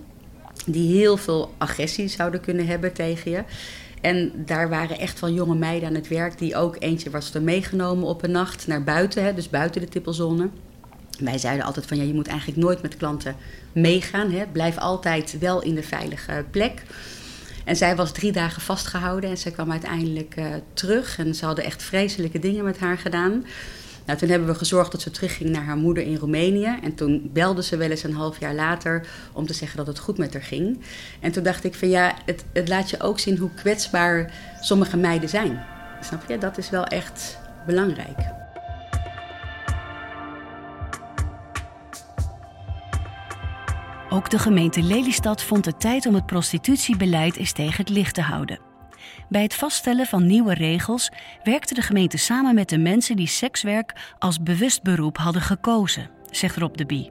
die 0.66 0.96
heel 0.98 1.16
veel 1.16 1.54
agressie 1.58 2.08
zouden 2.08 2.40
kunnen 2.40 2.66
hebben 2.66 2.92
tegen 2.92 3.30
je. 3.30 3.42
En 4.00 4.32
daar 4.36 4.68
waren 4.68 4.98
echt 4.98 5.20
wel 5.20 5.30
jonge 5.30 5.54
meiden 5.54 5.88
aan 5.88 5.94
het 5.94 6.08
werk, 6.08 6.38
die 6.38 6.56
ook 6.56 6.76
eentje 6.78 7.10
was 7.10 7.34
er 7.34 7.42
meegenomen 7.42 8.08
op 8.08 8.22
een 8.22 8.30
nacht 8.30 8.66
naar 8.66 8.84
buiten, 8.84 9.24
hè, 9.24 9.34
dus 9.34 9.50
buiten 9.50 9.80
de 9.80 9.88
tippelzone. 9.88 10.48
Wij 11.18 11.38
zeiden 11.38 11.64
altijd 11.64 11.86
van 11.86 11.96
ja, 11.96 12.02
je 12.02 12.14
moet 12.14 12.28
eigenlijk 12.28 12.58
nooit 12.58 12.82
met 12.82 12.96
klanten 12.96 13.36
meegaan. 13.72 14.30
Hè. 14.30 14.44
Blijf 14.52 14.78
altijd 14.78 15.38
wel 15.38 15.62
in 15.62 15.74
de 15.74 15.82
veilige 15.82 16.44
plek. 16.50 16.82
En 17.64 17.76
zij 17.76 17.96
was 17.96 18.12
drie 18.12 18.32
dagen 18.32 18.62
vastgehouden 18.62 19.30
en 19.30 19.38
zij 19.38 19.52
kwam 19.52 19.70
uiteindelijk 19.70 20.34
uh, 20.38 20.46
terug. 20.72 21.18
En 21.18 21.34
ze 21.34 21.44
hadden 21.44 21.64
echt 21.64 21.82
vreselijke 21.82 22.38
dingen 22.38 22.64
met 22.64 22.78
haar 22.78 22.98
gedaan. 22.98 23.44
Nou, 24.06 24.18
toen 24.18 24.28
hebben 24.28 24.48
we 24.48 24.54
gezorgd 24.54 24.92
dat 24.92 25.00
ze 25.00 25.10
terugging 25.10 25.50
naar 25.50 25.64
haar 25.64 25.76
moeder 25.76 26.04
in 26.04 26.16
Roemenië. 26.16 26.78
En 26.82 26.94
toen 26.94 27.30
belde 27.32 27.62
ze 27.62 27.76
wel 27.76 27.90
eens 27.90 28.02
een 28.02 28.14
half 28.14 28.40
jaar 28.40 28.54
later 28.54 29.06
om 29.32 29.46
te 29.46 29.54
zeggen 29.54 29.76
dat 29.76 29.86
het 29.86 29.98
goed 29.98 30.18
met 30.18 30.32
haar 30.32 30.42
ging. 30.42 30.80
En 31.20 31.32
toen 31.32 31.42
dacht 31.42 31.64
ik 31.64 31.74
van 31.74 31.88
ja, 31.88 32.14
het, 32.24 32.44
het 32.52 32.68
laat 32.68 32.90
je 32.90 33.00
ook 33.00 33.18
zien 33.18 33.38
hoe 33.38 33.50
kwetsbaar 33.54 34.32
sommige 34.60 34.96
meiden 34.96 35.28
zijn. 35.28 35.64
Snap 36.00 36.28
je? 36.28 36.38
Dat 36.38 36.58
is 36.58 36.70
wel 36.70 36.84
echt 36.84 37.38
belangrijk. 37.66 38.43
Ook 44.14 44.30
de 44.30 44.38
gemeente 44.38 44.82
Lelystad 44.82 45.42
vond 45.42 45.64
het 45.64 45.80
tijd 45.80 46.06
om 46.06 46.14
het 46.14 46.26
prostitutiebeleid 46.26 47.36
eens 47.36 47.52
tegen 47.52 47.76
het 47.76 47.88
licht 47.88 48.14
te 48.14 48.20
houden. 48.20 48.58
Bij 49.28 49.42
het 49.42 49.54
vaststellen 49.54 50.06
van 50.06 50.26
nieuwe 50.26 50.54
regels 50.54 51.10
werkte 51.42 51.74
de 51.74 51.82
gemeente 51.82 52.16
samen 52.18 52.54
met 52.54 52.68
de 52.68 52.78
mensen 52.78 53.16
die 53.16 53.26
sekswerk 53.26 54.14
als 54.18 54.42
bewust 54.42 54.82
beroep 54.82 55.16
hadden 55.16 55.42
gekozen, 55.42 56.10
zegt 56.30 56.56
Rob 56.56 56.76
de 56.76 56.86
Bie. 56.86 57.10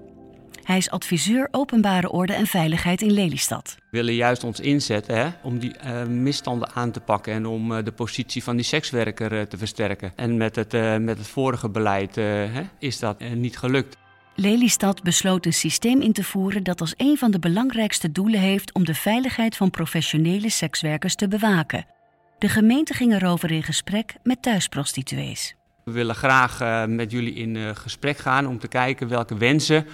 Hij 0.64 0.78
is 0.78 0.90
adviseur 0.90 1.48
openbare 1.52 2.12
orde 2.12 2.34
en 2.34 2.48
veiligheid 2.48 3.02
in 3.02 3.12
Lelystad. 3.12 3.76
We 3.78 3.98
willen 3.98 4.16
juist 4.16 4.44
ons 4.44 4.60
inzetten 4.60 5.18
hè, 5.18 5.30
om 5.42 5.60
die 5.60 5.76
uh, 5.86 6.04
misstanden 6.04 6.72
aan 6.74 6.92
te 6.92 7.00
pakken 7.00 7.34
en 7.34 7.46
om 7.46 7.72
uh, 7.72 7.84
de 7.84 7.92
positie 7.92 8.44
van 8.44 8.56
die 8.56 8.66
sekswerker 8.66 9.34
uh, 9.34 9.42
te 9.42 9.58
versterken. 9.58 10.14
En 10.16 10.38
met 10.38 10.56
het, 10.56 10.72
met 11.02 11.18
het 11.18 11.28
vorige 11.28 11.70
beleid 11.70 12.16
hè, 12.16 12.62
is 12.80 13.00
dat 13.00 13.20
niet 13.20 13.58
gelukt. 13.58 13.98
Lelystad 14.36 15.04
besloot 15.04 15.46
een 15.46 15.54
systeem 15.54 16.02
in 16.02 16.14
te 16.14 16.24
voeren 16.24 16.64
dat 16.64 16.82
als 16.82 16.94
een 16.98 17.18
van 17.18 17.32
de 17.32 17.40
belangrijkste 17.40 18.12
doelen 18.12 18.40
heeft 18.40 18.74
om 18.74 18.86
de 18.86 18.94
veiligheid 18.94 19.56
van 19.56 19.70
professionele 19.70 20.50
sekswerkers 20.50 21.16
te 21.16 21.28
bewaken. 21.28 21.86
De 22.38 22.50
gemeente 22.50 22.94
ging 22.94 23.14
erover 23.14 23.52
in 23.52 23.64
gesprek 23.64 24.16
met 24.24 24.42
thuisprostituees. 24.42 25.56
We 25.84 25.92
willen 25.92 26.16
graag 26.16 26.62
uh, 26.62 26.86
met 26.86 27.12
jullie 27.12 27.34
in 27.34 27.56
uh, 27.56 27.70
gesprek 27.74 28.18
gaan 28.18 28.48
om 28.48 28.60
te 28.60 28.68
kijken 28.68 29.08
welke 29.08 29.38
wensen 29.38 29.86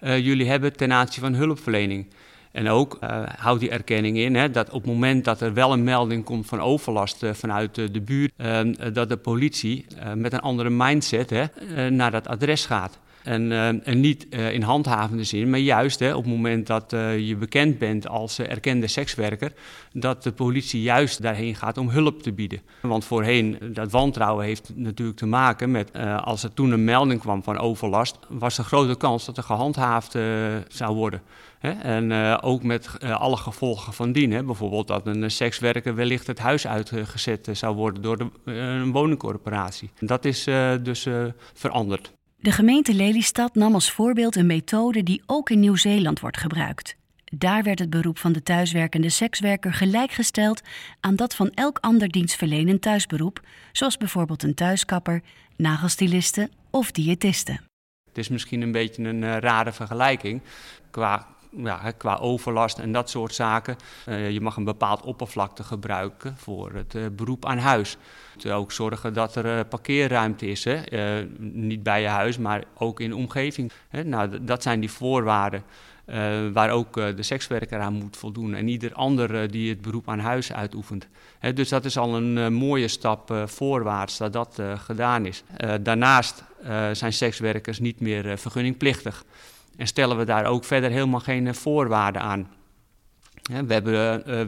uh, 0.00 0.18
jullie 0.18 0.48
hebben 0.48 0.76
ten 0.76 0.92
aanzien 0.92 1.22
van 1.22 1.34
hulpverlening. 1.34 2.12
En 2.52 2.68
ook 2.68 2.98
houdt 3.38 3.60
die 3.60 3.70
erkenning 3.70 4.18
in 4.18 4.34
hè, 4.34 4.50
dat 4.50 4.70
op 4.70 4.82
het 4.82 4.92
moment 4.92 5.24
dat 5.24 5.40
er 5.40 5.54
wel 5.54 5.72
een 5.72 5.84
melding 5.84 6.24
komt 6.24 6.46
van 6.46 6.60
overlast 6.60 7.26
vanuit 7.32 7.74
de 7.74 8.00
buurt, 8.00 8.32
dat 8.94 9.08
de 9.08 9.16
politie 9.16 9.86
met 10.14 10.32
een 10.32 10.40
andere 10.40 10.70
mindset 10.70 11.30
hè, 11.30 11.90
naar 11.90 12.10
dat 12.10 12.28
adres 12.28 12.66
gaat. 12.66 12.98
En, 13.28 13.50
uh, 13.50 13.68
en 13.68 14.00
niet 14.00 14.26
uh, 14.30 14.52
in 14.52 14.62
handhavende 14.62 15.24
zin, 15.24 15.50
maar 15.50 15.58
juist 15.58 15.98
hè, 15.98 16.14
op 16.14 16.24
het 16.24 16.32
moment 16.32 16.66
dat 16.66 16.92
uh, 16.92 17.18
je 17.18 17.36
bekend 17.36 17.78
bent 17.78 18.08
als 18.08 18.38
erkende 18.38 18.86
sekswerker, 18.86 19.52
dat 19.92 20.22
de 20.22 20.32
politie 20.32 20.82
juist 20.82 21.22
daarheen 21.22 21.54
gaat 21.54 21.78
om 21.78 21.88
hulp 21.88 22.22
te 22.22 22.32
bieden. 22.32 22.60
Want 22.82 23.04
voorheen, 23.04 23.58
dat 23.72 23.90
wantrouwen 23.90 24.44
heeft 24.44 24.72
natuurlijk 24.74 25.18
te 25.18 25.26
maken 25.26 25.70
met 25.70 25.90
als 26.24 26.42
er 26.42 26.54
toen 26.54 26.70
een 26.70 26.84
melding 26.84 27.20
kwam 27.20 27.42
van 27.42 27.58
overlast, 27.58 28.18
was 28.28 28.58
er 28.58 28.64
grote 28.64 28.96
kans 28.96 29.24
dat 29.24 29.36
er 29.36 29.42
gehandhaafd 29.42 30.18
zou 30.68 30.94
worden. 30.94 31.22
En 31.82 32.12
ook 32.42 32.62
met 32.62 32.88
alle 33.00 33.36
gevolgen 33.36 33.92
van 33.92 34.12
dien. 34.12 34.32
Hè? 34.32 34.42
Bijvoorbeeld 34.42 34.88
dat 34.88 35.06
een 35.06 35.30
sekswerker 35.30 35.94
wellicht 35.94 36.26
het 36.26 36.38
huis 36.38 36.66
uitgezet 36.66 37.48
zou 37.52 37.76
worden 37.76 38.02
door 38.02 38.18
de, 38.18 38.30
een 38.44 38.92
woningcorporatie. 38.92 39.90
Dat 40.00 40.24
is 40.24 40.44
dus 40.82 41.06
veranderd. 41.54 42.16
De 42.40 42.52
gemeente 42.52 42.94
Lelystad 42.94 43.54
nam 43.54 43.74
als 43.74 43.90
voorbeeld 43.90 44.36
een 44.36 44.46
methode 44.46 45.02
die 45.02 45.22
ook 45.26 45.50
in 45.50 45.60
Nieuw-Zeeland 45.60 46.20
wordt 46.20 46.36
gebruikt. 46.36 46.96
Daar 47.24 47.62
werd 47.62 47.78
het 47.78 47.90
beroep 47.90 48.18
van 48.18 48.32
de 48.32 48.42
thuiswerkende 48.42 49.08
sekswerker 49.08 49.72
gelijkgesteld 49.72 50.62
aan 51.00 51.16
dat 51.16 51.34
van 51.34 51.50
elk 51.50 51.78
ander 51.80 52.08
dienstverlenend 52.08 52.82
thuisberoep, 52.82 53.40
zoals 53.72 53.96
bijvoorbeeld 53.96 54.42
een 54.42 54.54
thuiskapper, 54.54 55.22
nagelstiliste 55.56 56.50
of 56.70 56.90
diëtiste. 56.90 57.60
Het 58.08 58.18
is 58.18 58.28
misschien 58.28 58.60
een 58.60 58.72
beetje 58.72 59.04
een 59.04 59.22
uh, 59.22 59.36
rare 59.36 59.72
vergelijking 59.72 60.42
qua, 60.90 61.26
qua 61.96 62.16
overlast 62.16 62.78
en 62.78 62.92
dat 62.92 63.10
soort 63.10 63.34
zaken. 63.34 63.76
Uh, 64.08 64.30
je 64.30 64.40
mag 64.40 64.56
een 64.56 64.64
bepaald 64.64 65.02
oppervlakte 65.02 65.62
gebruiken 65.62 66.36
voor 66.36 66.72
het 66.72 66.94
uh, 66.94 67.06
beroep 67.12 67.46
aan 67.46 67.58
huis. 67.58 67.96
Ook 68.48 68.72
zorgen 68.72 69.14
dat 69.14 69.34
er 69.34 69.64
parkeerruimte 69.64 70.46
is, 70.46 70.64
hè? 70.64 70.80
niet 71.38 71.82
bij 71.82 72.00
je 72.00 72.06
huis, 72.06 72.38
maar 72.38 72.64
ook 72.74 73.00
in 73.00 73.10
de 73.10 73.16
omgeving. 73.16 73.72
Hè? 73.88 74.04
Nou, 74.04 74.44
dat 74.44 74.62
zijn 74.62 74.80
die 74.80 74.90
voorwaarden. 74.90 75.62
Waar 76.52 76.70
ook 76.70 76.94
de 76.94 77.22
sekswerker 77.22 77.80
aan 77.80 77.92
moet 77.92 78.16
voldoen. 78.16 78.54
En 78.54 78.68
ieder 78.68 78.92
ander 78.92 79.50
die 79.50 79.68
het 79.68 79.80
beroep 79.80 80.08
aan 80.08 80.18
huis 80.18 80.52
uitoefent. 80.52 81.08
He, 81.38 81.52
dus 81.52 81.68
dat 81.68 81.84
is 81.84 81.98
al 81.98 82.16
een 82.16 82.52
mooie 82.52 82.88
stap 82.88 83.42
voorwaarts 83.44 84.18
dat 84.18 84.32
dat 84.32 84.62
gedaan 84.76 85.26
is. 85.26 85.42
daarnaast 85.80 86.44
zijn 86.92 87.12
sekswerkers 87.12 87.78
niet 87.78 88.00
meer 88.00 88.38
vergunningplichtig. 88.38 89.24
En 89.78 89.86
stellen 89.86 90.18
we 90.18 90.24
daar 90.24 90.44
ook 90.44 90.64
verder 90.64 90.90
helemaal 90.90 91.20
geen 91.20 91.54
voorwaarden 91.54 92.22
aan. 92.22 92.48
we, 93.42 93.72
hebben, 93.72 93.92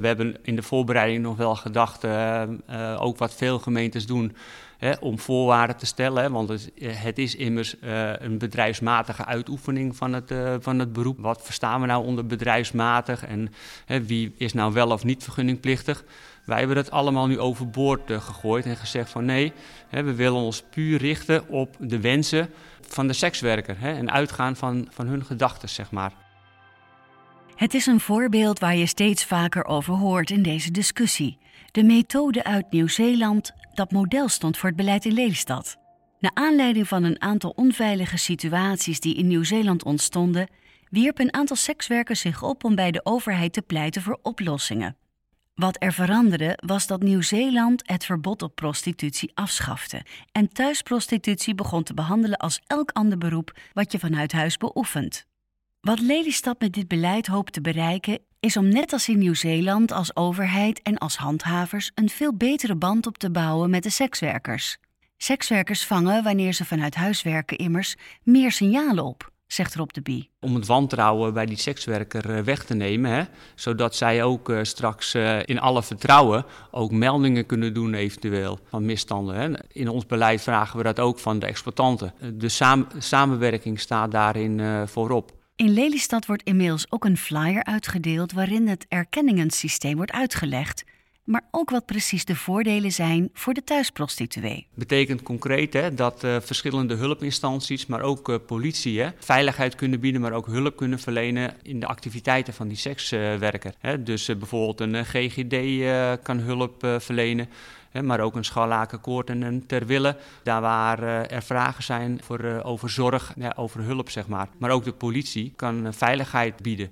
we 0.01 0.07
hebben 0.07 0.37
in 0.43 0.57
de 0.57 0.63
voorbereiding 0.63 1.23
nog 1.23 1.37
wel 1.37 1.55
gedacht, 1.55 2.05
ook 2.99 3.19
wat 3.19 3.35
veel 3.35 3.59
gemeentes 3.59 4.07
doen, 4.07 4.37
om 5.01 5.19
voorwaarden 5.19 5.77
te 5.77 5.87
stellen. 5.87 6.33
Want 6.33 6.49
het, 6.49 6.73
eh, 6.75 7.07
is 7.15 7.35
immers 7.35 7.77
een 8.19 8.39
bedrijfsmatige 8.39 9.25
uitoefening 9.25 9.97
van 9.97 10.13
het, 10.13 10.35
van 10.61 10.79
het 10.79 10.93
beroep. 10.93 11.19
Wat 11.19 11.43
verstaan 11.43 11.81
we 11.81 11.87
nou 11.87 12.05
onder 12.05 12.27
bedrijfsmatig 12.27 13.25
en 13.27 13.53
wie 14.07 14.35
is 14.37 14.53
nou 14.53 14.73
wel 14.73 14.91
of 14.91 15.05
niet 15.05 15.23
vergunningplichtig? 15.23 16.05
Wij 16.45 16.59
hebben 16.59 16.77
dat 16.77 16.91
allemaal 16.91 17.27
nu 17.27 17.39
overboord 17.39 18.13
gegooid 18.13 18.65
en 18.65 18.77
gezegd 18.77 19.11
van 19.11 19.25
nee, 19.25 19.53
we 19.91 20.15
willen 20.15 20.41
ons 20.41 20.63
puur 20.71 20.99
richten 20.99 21.49
op 21.49 21.77
de 21.79 22.01
wensen 22.01 22.51
van 22.95 23.07
de 23.07 23.13
sekswerker 23.13 23.77
hè, 23.79 23.93
en 23.93 24.11
uitgaan 24.11 24.57
van, 24.57 24.87
van 24.91 25.07
hun 25.07 25.25
gedachten, 25.25 25.69
zeg 25.69 25.91
maar. 25.91 26.13
Het 27.57 27.75
is 27.75 27.87
een 27.87 28.01
voorbeeld 28.01 28.59
waar 28.59 28.77
je 28.77 28.87
steeds 28.87 29.25
vaker 29.25 29.65
over 29.65 29.95
hoort 29.95 30.31
in 30.31 30.43
deze 30.43 30.71
discussie. 30.71 31.39
De 31.71 31.83
methode 31.83 32.45
uit 32.45 32.71
Nieuw-Zeeland 32.71 33.53
dat 33.75 33.93
model 33.93 34.29
stond 34.29 34.57
voor 34.59 34.69
het 34.69 34.79
beleid 34.79 35.05
in 35.05 35.13
Lelystad. 35.13 35.77
Naar 36.19 36.31
aanleiding 36.35 36.89
van 36.89 37.05
een 37.05 37.23
aantal 37.23 37.53
onveilige 37.57 38.17
situaties 38.17 39.01
die 39.01 39.15
in 39.15 39.27
Nieuw-Zeeland 39.27 39.85
ontstonden, 39.85 40.49
wierp 40.89 41.19
een 41.19 41.35
aantal 41.35 41.57
sekswerkers 41.57 42.21
zich 42.21 42.43
op 42.43 42.65
om 42.65 42.75
bij 42.75 42.91
de 42.91 43.01
overheid 43.05 43.53
te 43.53 43.63
pleiten 43.63 44.03
voor 44.03 44.19
oplossingen. 44.23 44.97
Wat 45.55 45.77
er 45.79 45.93
veranderde 45.93 46.59
was 46.67 46.87
dat 46.87 47.03
Nieuw-Zeeland 47.03 47.83
het 47.87 48.05
verbod 48.05 48.43
op 48.43 48.55
prostitutie 48.55 49.31
afschafte 49.35 50.05
en 50.33 50.53
thuisprostitutie 50.53 51.55
begon 51.55 51.83
te 51.83 51.95
behandelen 51.95 52.39
als 52.39 52.61
elk 52.67 52.91
ander 52.91 53.19
beroep 53.19 53.59
wat 53.73 53.93
je 53.93 53.99
vanuit 53.99 54.33
huis 54.33 54.57
beoefent. 54.57 55.27
Wat 55.81 56.01
Lelystad 56.01 56.61
met 56.61 56.73
dit 56.73 56.89
beleid 56.89 57.27
hoopt 57.27 57.53
te 57.53 57.61
bereiken, 57.61 58.19
is 58.41 58.57
om 58.57 58.69
net 58.69 58.93
als 58.93 59.09
in 59.09 59.19
Nieuw-Zeeland 59.19 59.93
als 59.93 60.17
overheid 60.17 60.83
en 60.83 60.99
als 60.99 61.17
handhavers 61.17 61.91
een 61.95 62.09
veel 62.09 62.35
betere 62.35 62.77
band 62.77 63.07
op 63.07 63.19
te 63.19 63.31
bouwen 63.31 63.71
met 63.71 63.83
de 63.83 63.91
sekswerkers. 63.91 64.77
Sekswerkers 65.17 65.85
vangen, 65.85 66.23
wanneer 66.23 66.53
ze 66.53 66.65
vanuit 66.65 66.95
huis 66.95 67.23
werken, 67.23 67.57
immers 67.57 67.95
meer 68.23 68.53
signalen 68.53 69.05
op, 69.05 69.33
zegt 69.53 69.75
Rob 69.75 69.91
de 69.91 70.01
Bie. 70.01 70.31
Om 70.41 70.55
het 70.55 70.67
wantrouwen 70.67 71.35
bij 71.35 71.47
die 71.47 71.59
sekswerker 71.59 72.37
eh, 72.37 72.43
weg 72.43 72.65
te 72.65 72.75
nemen, 72.75 73.11
hè, 73.11 73.23
zodat 73.55 73.95
zij 73.95 74.23
ook 74.23 74.49
uh, 74.49 74.59
straks 74.63 75.15
uh, 75.15 75.39
in 75.45 75.61
alle 75.61 75.83
vertrouwen 75.83 76.45
ook 76.71 76.91
meldingen 76.91 77.47
kunnen 77.47 77.75
doen 77.75 77.95
eventueel 77.95 78.59
van 78.69 78.85
misstanden. 78.85 79.35
Hè. 79.35 79.51
In 79.69 79.89
ons 79.89 80.07
beleid 80.07 80.43
vragen 80.43 80.77
we 80.77 80.83
dat 80.83 81.01
ook 81.01 81.19
van 81.19 81.39
de 81.39 81.47
exploitanten. 81.47 82.15
De 82.35 82.49
saam 82.49 82.87
samenwerking 82.99 83.81
staat 83.81 84.11
daarin 84.11 84.87
voorop. 84.89 85.39
In 85.57 85.71
Lelystad 85.71 86.27
wordt 86.27 86.43
inmiddels 86.43 86.87
ook 86.91 87.05
een 87.05 87.17
flyer 87.17 87.65
uitgedeeld 87.65 88.33
waarin 88.33 88.69
het 88.69 88.87
erkenningensysteem 88.89 89.97
wordt 89.97 90.13
uitgelegd, 90.13 90.85
maar 91.25 91.43
ook 91.51 91.71
wat 91.71 91.87
precies 91.87 92.25
de 92.25 92.37
voordelen 92.37 92.93
zijn 92.93 93.31
voor 93.33 93.55
de 93.55 93.65
thuisprostituee. 93.65 94.67
Betekent 94.75 95.23
concreet 95.23 95.73
hè, 95.73 95.95
dat 95.95 96.25
uh, 96.25 96.37
verschillende 96.41 96.95
hulpinstanties, 96.95 97.87
maar 97.87 98.03
ook 98.03 98.29
uh, 98.29 98.37
politie, 98.47 99.01
hè, 99.01 99.09
veiligheid 99.19 99.75
kunnen 99.75 100.01
bieden, 100.01 100.21
maar 100.21 100.33
ook 100.33 100.47
hulp 100.47 100.77
kunnen 100.77 100.99
verlenen 100.99 101.57
in 101.63 101.81
de 101.81 101.87
activiteiten 101.87 102.55
van 102.55 102.69
die 102.69 102.77
sekswerker. 102.77 103.75
Dus 104.01 104.27
bijvoorbeeld 104.27 104.81
een 104.81 105.05
GGD 105.05 105.57
kan 106.23 106.39
hulp 106.39 106.87
verlenen 106.99 107.49
maar 107.93 108.21
ook 108.21 108.37
een 108.37 108.45
scharlakenkoord 108.45 109.31
en 109.31 109.43
een 109.43 109.67
terwille. 109.67 110.17
Daar 110.43 110.61
waar 110.61 111.03
eh, 111.03 111.37
er 111.37 111.43
vragen 111.43 111.83
zijn 111.83 112.21
voor, 112.23 112.39
eh, 112.39 112.67
over 112.67 112.91
zorg, 112.91 113.35
over 113.57 113.81
hulp, 113.81 114.11
zeg 114.11 114.27
maar. 114.27 114.49
Maar 114.59 114.71
ook 114.71 114.85
de 114.85 114.93
politie 114.93 115.53
kan 115.57 115.87
eh, 115.87 115.93
veiligheid 115.93 116.63
bieden. 116.63 116.91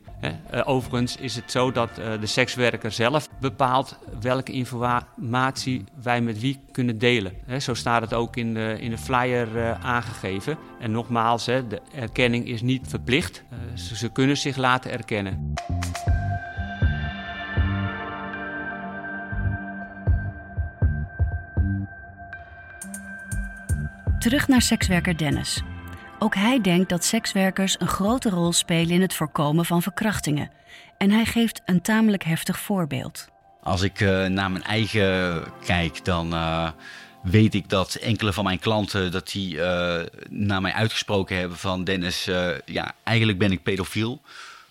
overigens 0.64 1.16
is 1.16 1.34
het 1.34 1.50
zo 1.50 1.72
dat 1.72 1.94
de 1.94 2.26
sekswerker 2.26 2.92
zelf 2.92 3.28
bepaalt 3.40 3.98
welke 4.20 4.52
informatie 4.52 5.84
wij 6.02 6.20
met 6.20 6.40
wie 6.40 6.61
kunnen 6.72 6.98
delen. 6.98 7.32
zo 7.58 7.74
staat 7.74 8.00
het 8.00 8.14
ook 8.14 8.37
in 8.37 8.54
de, 8.54 8.76
in 8.80 8.90
de 8.90 8.98
flyer 8.98 9.74
aangegeven. 9.82 10.58
En 10.80 10.90
nogmaals, 10.90 11.44
de 11.44 11.80
erkenning 11.94 12.48
is 12.48 12.62
niet 12.62 12.88
verplicht. 12.88 13.44
ze 13.74 14.08
kunnen 14.08 14.37
zich 14.37 14.56
laten 14.56 14.90
erkennen. 14.90 15.54
Terug 24.18 24.48
naar 24.48 24.62
sekswerker 24.62 25.16
Dennis. 25.16 25.62
Ook 26.18 26.35
hij 26.35 26.61
denkt 26.61 26.88
dat 26.88 27.04
sekswerkers 27.04 27.81
een 27.81 27.88
grote 27.88 28.31
rol 28.31 28.52
spelen 28.52 28.90
in 28.90 29.00
het 29.00 29.14
voorkomen 29.14 29.64
van 29.64 29.83
verkrachtingen. 29.83 30.50
En 30.96 31.11
hij 31.11 31.24
geeft 31.24 31.62
een 31.64 31.81
tamelijk 31.81 32.24
heftig 32.24 32.59
voorbeeld. 32.59 33.28
Als 33.62 33.83
ik 33.83 34.00
uh, 34.00 34.26
naar 34.26 34.50
mijn 34.50 34.64
eigen 34.64 35.42
kijk, 35.64 36.04
dan 36.04 36.33
uh, 36.33 36.70
weet 37.22 37.54
ik 37.54 37.68
dat 37.68 37.94
enkele 37.94 38.33
van 38.33 38.44
mijn 38.44 38.59
klanten 38.59 39.12
dat 39.12 39.28
die, 39.31 39.54
uh, 39.54 40.00
naar 40.28 40.61
mij 40.61 40.72
uitgesproken 40.72 41.37
hebben 41.37 41.59
van 41.59 41.85
Dennis, 41.85 42.24
ja, 42.64 42.94
eigenlijk 43.02 43.38
ben 43.38 43.52
ik 43.52 43.62
pedofiel. 43.62 44.20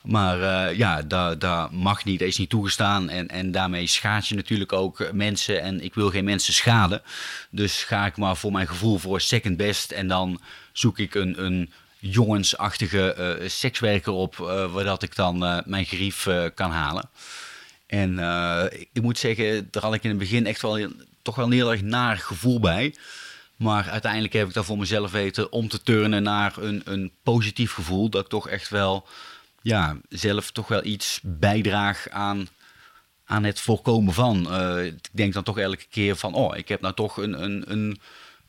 Maar 0.02 0.40
uh, 0.40 0.78
ja, 0.78 1.02
dat, 1.02 1.42
dat 1.42 1.72
mag 1.72 2.06
niet, 2.06 2.20
dat 2.20 2.28
is 2.28 2.38
niet 2.38 2.50
toegestaan. 2.50 3.10
En, 3.10 3.28
en 3.28 3.52
daarmee 3.52 3.88
schaad 3.88 4.28
je 4.28 4.36
natuurlijk 4.36 4.74
ook 4.74 5.12
mensen. 5.12 5.62
En 5.62 5.84
ik 5.84 5.94
wil 5.94 6.10
geen 6.10 6.24
mensen 6.24 6.54
schaden. 6.54 7.02
Dus 7.50 7.84
ga 7.84 8.06
ik 8.06 8.18
maar 8.18 8.38
voor 8.38 8.52
mijn 8.52 8.68
gevoel 8.68 8.98
voor 8.98 9.22
second 9.22 9.58
best. 9.58 9.92
En 9.92 10.08
dan 10.08 10.42
zoek 10.72 11.00
ik 11.00 11.16
een, 11.16 11.44
een 11.44 11.74
jongensachtige 12.00 13.38
uh, 13.42 13.50
sekswerker 13.50 14.14
op, 14.14 14.38
uh, 14.42 14.74
waar 14.74 14.84
dat 14.84 15.04
ik 15.04 15.16
dan 15.16 15.64
mijn 15.66 15.86
gerief 15.86 16.28
kan 16.54 16.72
halen. 16.72 17.10
En 17.88 18.20
ik 18.94 19.02
moet 19.02 19.18
zeggen, 19.18 19.68
daar 19.72 19.84
had 19.84 19.94
ik 19.94 20.04
in 20.04 20.10
het 20.10 20.20
begin 20.20 20.46
echt 20.46 20.62
wel 20.62 20.88
toch 21.22 21.36
wel 21.36 21.46
een 21.46 21.52
heel 21.52 21.72
erg 21.72 21.82
naar 21.82 22.18
gevoel 22.18 22.60
bij. 22.60 22.96
Maar 23.56 23.90
uiteindelijk 23.90 24.34
heb 24.34 24.48
ik 24.48 24.54
daar 24.54 24.64
voor 24.64 24.78
mezelf 24.78 25.12
weten 25.12 25.52
om 25.52 25.68
te 25.68 25.82
turnen 25.82 26.24
naar 26.24 26.58
een, 26.58 26.82
een 26.86 27.12
positief 27.24 27.74
gevoel. 27.74 28.10
Dat 28.10 28.24
ik 28.24 28.30
toch 28.30 28.50
echt 28.50 28.70
wel 28.70 29.08
ja, 29.62 29.98
zelf 30.10 30.52
toch 30.52 30.68
wel 30.68 30.86
iets 30.86 31.20
bijdraag 31.24 32.10
aan, 32.10 32.48
aan 33.26 33.44
het 33.44 33.60
voorkomen 33.60 34.14
van. 34.14 34.48
Uh, 34.50 34.86
ik 34.86 35.10
denk 35.12 35.34
dan 35.34 35.44
toch 35.44 35.58
elke 35.58 35.86
keer 35.90 36.16
van, 36.16 36.34
oh, 36.34 36.58
ik 36.58 36.68
heb 36.68 36.82
nou 36.82 36.94
toch 36.94 37.18
een, 37.18 37.44
een, 37.44 37.72
een, 37.72 38.00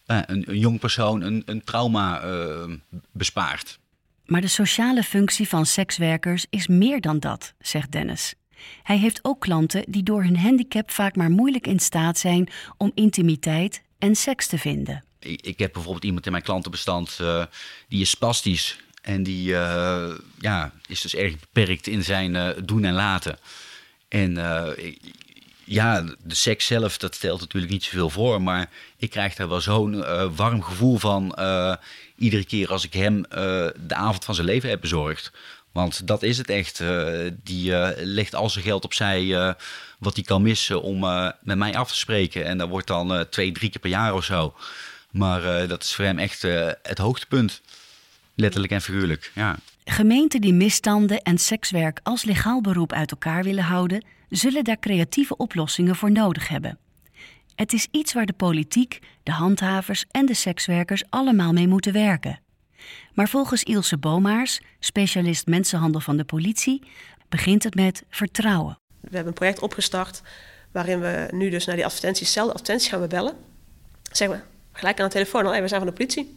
uh, 0.06 0.20
een, 0.26 0.50
een, 0.50 0.58
jong 0.58 0.78
persoon 0.78 1.22
een, 1.22 1.42
een 1.46 1.64
trauma 1.64 2.24
uh, 2.24 2.74
bespaard. 3.12 3.78
Maar 4.26 4.40
de 4.40 4.48
sociale 4.48 5.02
functie 5.02 5.48
van 5.48 5.66
sekswerkers 5.66 6.46
is 6.50 6.66
meer 6.66 7.00
dan 7.00 7.18
dat, 7.18 7.54
zegt 7.58 7.92
Dennis. 7.92 8.34
Hij 8.82 8.98
heeft 8.98 9.18
ook 9.22 9.40
klanten 9.40 9.84
die 9.88 10.02
door 10.02 10.22
hun 10.22 10.38
handicap 10.38 10.90
vaak 10.90 11.16
maar 11.16 11.30
moeilijk 11.30 11.66
in 11.66 11.80
staat 11.80 12.18
zijn 12.18 12.48
om 12.76 12.92
intimiteit 12.94 13.82
en 13.98 14.16
seks 14.16 14.46
te 14.46 14.58
vinden. 14.58 15.04
Ik, 15.18 15.40
ik 15.42 15.58
heb 15.58 15.72
bijvoorbeeld 15.72 16.04
iemand 16.04 16.26
in 16.26 16.32
mijn 16.32 16.44
klantenbestand 16.44 17.20
die 17.88 18.00
is 18.00 18.10
spastisch 18.10 18.78
en 19.02 19.22
die 19.22 19.50
uh, 19.50 20.10
ja, 20.40 20.72
is 20.86 21.00
dus 21.00 21.14
erg 21.14 21.34
beperkt 21.38 21.86
in 21.86 22.04
zijn 22.04 22.34
uh, 22.34 22.48
doen 22.64 22.84
en 22.84 22.94
laten. 22.94 23.38
En 24.08 24.36
uh, 24.36 24.66
ja, 25.64 26.04
de 26.22 26.34
seks 26.34 26.66
zelf, 26.66 26.98
dat 26.98 27.14
stelt 27.14 27.40
natuurlijk 27.40 27.72
niet 27.72 27.84
zoveel 27.84 28.10
voor. 28.10 28.42
Maar 28.42 28.70
ik 28.96 29.10
krijg 29.10 29.34
daar 29.34 29.48
wel 29.48 29.60
zo'n 29.60 30.04
warm 30.34 30.62
gevoel 30.62 30.98
van 30.98 31.36
iedere 32.16 32.44
keer 32.44 32.70
als 32.70 32.84
ik 32.84 32.92
hem 32.92 33.22
de 33.76 33.94
avond 33.94 34.24
van 34.24 34.34
zijn 34.34 34.46
leven 34.46 34.68
heb 34.68 34.80
bezorgd. 34.80 35.32
Want 35.72 36.06
dat 36.06 36.22
is 36.22 36.38
het 36.38 36.50
echt. 36.50 36.82
die 37.42 37.72
legt 37.96 38.34
al 38.34 38.50
zijn 38.50 38.64
geld 38.64 38.84
opzij 38.84 39.54
wat 39.98 40.14
hij 40.14 40.24
kan 40.24 40.42
missen 40.42 40.82
om 40.82 41.00
met 41.40 41.58
mij 41.58 41.76
af 41.76 41.90
te 41.90 41.96
spreken. 41.96 42.44
En 42.44 42.58
dat 42.58 42.68
wordt 42.68 42.86
dan 42.86 43.26
twee, 43.30 43.52
drie 43.52 43.70
keer 43.70 43.80
per 43.80 43.90
jaar 43.90 44.14
of 44.14 44.24
zo. 44.24 44.54
Maar 45.10 45.68
dat 45.68 45.82
is 45.82 45.94
voor 45.94 46.04
hem 46.04 46.18
echt 46.18 46.42
het 46.82 46.98
hoogtepunt. 46.98 47.60
Letterlijk 48.40 48.72
en 48.72 48.80
figuurlijk, 48.80 49.30
ja. 49.34 49.56
Gemeenten 49.84 50.40
die 50.40 50.52
misstanden 50.52 51.22
en 51.22 51.38
sekswerk 51.38 52.00
als 52.02 52.24
legaal 52.24 52.60
beroep 52.60 52.92
uit 52.92 53.10
elkaar 53.10 53.42
willen 53.44 53.64
houden, 53.64 54.04
zullen 54.28 54.64
daar 54.64 54.78
creatieve 54.78 55.36
oplossingen 55.36 55.96
voor 55.96 56.10
nodig 56.10 56.48
hebben. 56.48 56.78
Het 57.54 57.72
is 57.72 57.88
iets 57.90 58.12
waar 58.12 58.26
de 58.26 58.32
politiek, 58.32 58.98
de 59.22 59.32
handhavers 59.32 60.04
en 60.10 60.26
de 60.26 60.34
sekswerkers 60.34 61.02
allemaal 61.08 61.52
mee 61.52 61.68
moeten 61.68 61.92
werken. 61.92 62.40
Maar 63.14 63.28
volgens 63.28 63.62
Ilse 63.62 63.96
Bomaars, 63.96 64.60
specialist 64.78 65.46
mensenhandel 65.46 66.00
van 66.00 66.16
de 66.16 66.24
politie, 66.24 66.82
begint 67.28 67.62
het 67.62 67.74
met 67.74 68.02
vertrouwen. 68.10 68.78
We 69.00 69.08
hebben 69.10 69.26
een 69.26 69.32
project 69.32 69.58
opgestart 69.58 70.22
waarin 70.72 71.00
we 71.00 71.28
nu 71.30 71.50
dus 71.50 71.64
naar 71.64 71.76
die 71.76 71.84
advertenties, 71.84 72.32
zelf 72.32 72.48
advertenties 72.48 72.88
gaan 72.88 73.00
we 73.00 73.06
bellen. 73.06 73.34
Zeggen 74.12 74.38
we 74.38 74.44
gelijk 74.78 75.00
aan 75.00 75.06
de 75.06 75.12
telefoon 75.12 75.44
al, 75.44 75.50
hey, 75.50 75.62
we 75.62 75.68
zijn 75.68 75.80
van 75.80 75.90
de 75.90 75.96
politie. 75.96 76.36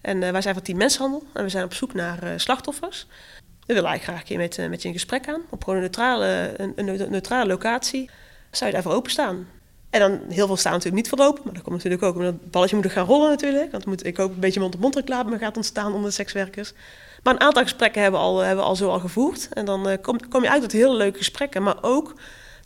En 0.00 0.22
uh, 0.22 0.30
wij 0.30 0.42
zijn 0.42 0.54
van 0.54 0.62
team 0.62 0.78
mensenhandel 0.78 1.22
en 1.32 1.42
we 1.42 1.48
zijn 1.48 1.64
op 1.64 1.74
zoek 1.74 1.94
naar 1.94 2.24
uh, 2.24 2.30
slachtoffers. 2.36 3.06
We 3.66 3.74
willen 3.74 3.88
eigenlijk 3.88 4.02
graag 4.02 4.18
een 4.18 4.24
keer 4.24 4.38
met, 4.38 4.58
uh, 4.58 4.68
met 4.68 4.82
je 4.82 4.88
in 4.88 4.94
gesprek 4.94 5.24
gaan. 5.24 5.40
Op 5.50 5.64
gewoon 5.64 5.74
een 5.74 5.84
neutrale, 5.84 6.54
een, 6.56 7.10
neutrale 7.10 7.46
locatie. 7.46 8.10
Zou 8.50 8.66
je 8.66 8.72
daarvoor 8.72 8.92
openstaan? 8.92 9.48
En 9.90 10.00
dan 10.00 10.20
heel 10.28 10.46
veel 10.46 10.56
staan 10.56 10.72
natuurlijk 10.72 11.02
niet 11.02 11.08
voor 11.08 11.26
open. 11.26 11.42
Maar 11.44 11.52
dat 11.54 11.62
komt 11.62 11.74
natuurlijk 11.74 12.02
ook 12.02 12.16
omdat 12.16 12.32
het 12.32 12.50
balletje 12.50 12.76
moet 12.76 12.92
gaan 12.92 13.06
rollen 13.06 13.28
natuurlijk. 13.28 13.70
Want 13.70 13.86
moet, 13.86 14.06
ik 14.06 14.16
hoop 14.16 14.30
een 14.30 14.40
beetje 14.40 14.60
mond-op-mond 14.60 14.94
reclame 14.94 15.38
gaat 15.38 15.56
ontstaan 15.56 15.92
onder 15.92 16.08
de 16.08 16.14
sekswerkers. 16.14 16.72
Maar 17.22 17.34
een 17.34 17.40
aantal 17.40 17.62
gesprekken 17.62 18.02
hebben 18.02 18.20
we 18.20 18.26
al, 18.26 18.38
hebben 18.38 18.64
we 18.64 18.70
al 18.70 18.76
zo 18.76 18.90
al 18.90 19.00
gevoerd. 19.00 19.48
En 19.52 19.64
dan 19.64 19.98
kom, 20.00 20.28
kom, 20.28 20.42
je 20.42 20.50
uit 20.50 20.62
tot 20.62 20.72
hele 20.72 20.94
leuke 20.94 21.18
gesprekken. 21.18 21.62
Maar 21.62 21.76
ook 21.80 22.14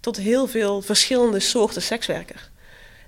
tot 0.01 0.16
heel 0.16 0.47
veel 0.47 0.83
verschillende 0.83 1.40
soorten 1.40 1.83
sekswerkers. 1.83 2.51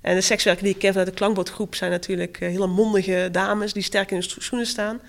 En 0.05 0.15
de 0.15 0.21
sekswerkers 0.21 0.65
die 0.65 0.73
ik 0.73 0.79
ken 0.79 0.89
vanuit 0.89 1.09
de 1.09 1.15
klankbordgroep 1.15 1.75
zijn 1.75 1.91
natuurlijk 1.91 2.39
uh, 2.41 2.49
hele 2.49 2.67
mondige 2.67 3.29
dames 3.31 3.73
die 3.73 3.83
sterk 3.83 4.11
in 4.11 4.19
de 4.19 4.35
schoenen 4.37 4.67
staan. 4.67 4.99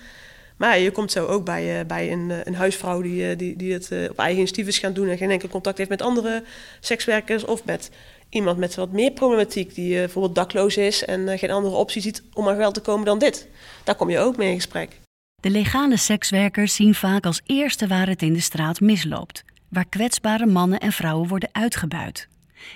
Maar 0.55 0.79
je 0.79 0.91
komt 0.91 1.11
zo 1.11 1.25
ook 1.25 1.45
bij, 1.45 1.79
uh, 1.79 1.85
bij 1.85 2.11
een, 2.11 2.33
een, 2.43 2.55
huisvrouw 2.55 3.01
die, 3.01 3.35
die, 3.35 3.55
die 3.55 3.73
het 3.73 3.91
op 4.09 4.17
eigen 4.17 4.37
initiatief 4.37 4.67
is 4.67 4.77
gaan 4.77 4.93
doen 4.93 5.07
en 5.07 5.17
geen 5.17 5.31
enkel 5.31 5.49
contact 5.49 5.77
heeft 5.77 5.89
met 5.89 6.01
andere 6.01 6.43
sekswerkers 6.79 7.45
of 7.45 7.65
met 7.65 7.89
iemand 8.29 8.57
met 8.57 8.75
wat 8.75 8.91
meer 8.91 9.11
problematiek, 9.11 9.75
die 9.75 9.95
bijvoorbeeld 9.95 10.35
dakloos 10.35 10.77
is 10.77 11.05
en 11.05 11.37
geen 11.39 11.51
andere 11.51 11.75
optie 11.75 12.01
ziet 12.01 12.23
om 12.33 12.47
aan 12.47 12.55
geld 12.55 12.73
te 12.73 12.81
komen 12.81 13.05
dan 13.05 13.19
dit. 13.19 13.47
Daar 13.83 13.95
kom 13.95 14.09
je 14.09 14.19
ook 14.19 14.37
mee 14.37 14.49
in 14.49 14.55
gesprek. 14.55 14.99
De 15.41 15.49
legale 15.49 15.97
sekswerkers 15.97 16.75
zien 16.75 16.95
vaak 16.95 17.25
als 17.25 17.41
eerste 17.45 17.87
waar 17.87 18.07
het 18.07 18.21
in 18.21 18.33
de 18.33 18.41
straat 18.41 18.79
misloopt, 18.79 19.43
waar 19.69 19.85
kwetsbare 19.89 20.45
mannen 20.45 20.79
en 20.79 20.91
vrouwen 20.91 21.27
worden 21.27 21.49
uitgebuit. 21.51 22.27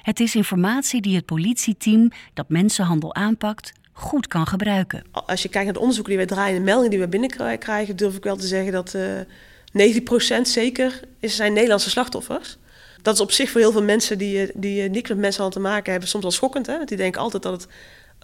Het 0.02 0.20
is 0.20 0.36
informatie 0.36 1.02
die 1.02 1.16
het 1.16 1.26
politieteam 1.26 2.12
dat 2.34 2.50
mensenhandel 2.50 3.16
aanpakt 3.16 3.74
goed 3.94 4.28
kan 4.28 4.48
gebruiken. 4.48 5.04
Als 5.12 5.42
je 5.42 5.50
kijkt 5.50 5.66
naar 5.66 5.74
de 5.74 5.80
onderzoeken 5.80 6.16
die 6.16 6.26
wij 6.26 6.36
draaien, 6.36 6.56
de 6.56 6.64
meldingen 6.64 6.90
die 6.90 7.00
we 7.00 7.08
binnenkrijgen, 7.08 7.96
durf 7.96 8.16
ik 8.16 8.24
wel 8.24 8.38
te 8.38 8.48
zeggen 8.48 8.72
dat 8.72 8.94
uh, 8.94 10.40
90% 10.40 10.42
zeker 10.42 11.00
zijn 11.20 11.54
Nederlandse 11.54 11.90
slachtoffers 11.90 12.58
dat 13.02 13.14
is 13.14 13.20
op 13.20 13.32
zich 13.32 13.50
voor 13.50 13.62
heel 13.62 13.72
veel 13.72 13.84
mensen 13.84 14.18
die, 14.18 14.46
eh, 14.46 14.54
die 14.56 14.84
eh, 14.84 14.90
niks 14.90 15.10
met 15.10 15.18
mensenhandel 15.18 15.62
te 15.62 15.68
maken 15.68 15.92
hebben 15.92 16.10
soms 16.10 16.24
wel 16.24 16.32
schokkend. 16.32 16.66
Hè? 16.66 16.76
Want 16.76 16.88
die 16.88 16.98
denken 16.98 17.22
altijd 17.22 17.44
dat 17.44 17.62
het 17.62 17.68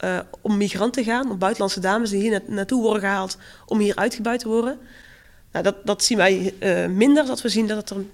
uh, 0.03 0.19
om 0.41 0.57
migranten 0.57 1.03
gaat, 1.03 1.29
om 1.29 1.37
buitenlandse 1.37 1.79
dames 1.79 2.09
die 2.09 2.21
hier 2.21 2.41
naartoe 2.47 2.81
worden 2.81 3.01
gehaald 3.01 3.37
om 3.65 3.79
hier 3.79 3.95
uitgebuit 3.95 4.39
te 4.39 4.47
worden. 4.47 4.79
Nou, 5.51 5.63
dat, 5.63 5.75
dat 5.85 6.03
zien 6.03 6.17
wij 6.17 6.53
minder, 6.89 7.25
dat 7.25 7.41
we 7.41 7.49
zien 7.49 7.67
dat 7.67 7.77
het 7.77 7.89
er 7.89 8.05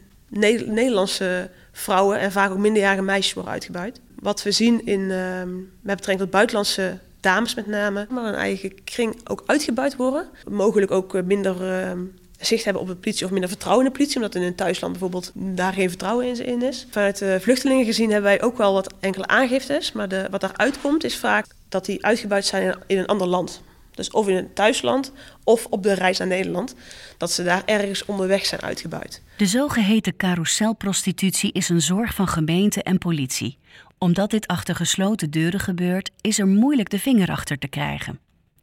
Nederlandse 0.65 1.49
vrouwen 1.71 2.19
en 2.19 2.31
vaak 2.31 2.51
ook 2.51 2.57
minderjarige 2.57 3.03
meisjes 3.03 3.33
worden 3.33 3.53
uitgebuit. 3.53 3.99
Wat 4.19 4.43
we 4.43 4.51
zien 4.51 4.85
in, 4.85 4.99
uh, 4.99 5.43
met 5.81 5.95
betrekking 5.95 6.19
tot 6.19 6.29
buitenlandse 6.29 6.99
dames 7.19 7.55
met 7.55 7.67
name, 7.67 8.07
maar 8.09 8.25
een 8.25 8.33
eigen 8.33 8.83
kring 8.83 9.29
ook 9.29 9.43
uitgebuit 9.45 9.95
worden. 9.95 10.27
Mogelijk 10.49 10.91
ook 10.91 11.23
minder 11.23 11.71
ehm, 11.71 11.99
zicht 12.39 12.63
hebben 12.63 12.81
op 12.81 12.87
de 12.87 12.95
politie 12.95 13.25
of 13.25 13.31
minder 13.31 13.49
vertrouwen 13.49 13.85
in 13.85 13.91
de 13.91 13.97
politie, 13.97 14.15
omdat 14.17 14.35
in 14.35 14.41
hun 14.41 14.55
thuisland 14.55 14.91
bijvoorbeeld 14.91 15.31
daar 15.33 15.73
geen 15.73 15.89
vertrouwen 15.89 16.45
in 16.45 16.61
is. 16.61 16.87
Vanuit 16.89 17.17
de 17.17 17.37
vluchtelingen 17.41 17.85
gezien 17.85 18.11
hebben 18.11 18.29
wij 18.29 18.41
ook 18.41 18.57
wel 18.57 18.73
wat 18.73 18.93
enkele 18.99 19.27
aangiftes, 19.27 19.91
maar 19.91 20.07
de, 20.07 20.27
wat 20.31 20.41
daaruit 20.41 20.81
komt 20.81 21.03
is 21.03 21.17
vaak 21.17 21.45
dat 21.69 21.85
die 21.85 22.05
uitgebuit 22.05 22.45
zijn 22.45 22.75
in 22.87 22.97
een 22.97 23.05
ander 23.05 23.27
land. 23.27 23.61
Dus 23.91 24.11
of 24.11 24.27
in 24.27 24.35
een 24.35 24.53
thuisland 24.53 25.11
of 25.43 25.65
op 25.69 25.83
de 25.83 25.93
reis 25.93 26.17
naar 26.17 26.27
Nederland, 26.27 26.75
dat 27.17 27.31
ze 27.31 27.43
daar 27.43 27.61
ergens 27.65 28.05
onderweg 28.05 28.45
zijn 28.45 28.61
uitgebuit. 28.61 29.21
De 29.37 29.45
zogeheten 29.45 30.15
carouselprostitutie 30.15 31.51
is 31.51 31.69
een 31.69 31.81
zorg 31.81 32.13
van 32.13 32.27
gemeente 32.27 32.83
en 32.83 32.97
politie. 32.97 33.57
Omdat 33.97 34.31
dit 34.31 34.47
achter 34.47 34.75
gesloten 34.75 35.29
deuren 35.29 35.59
gebeurt, 35.59 36.11
is 36.21 36.39
er 36.39 36.47
moeilijk 36.47 36.89
de 36.89 36.99
vinger 36.99 37.29
achter 37.29 37.57
te 37.57 37.67
krijgen. 37.67 38.19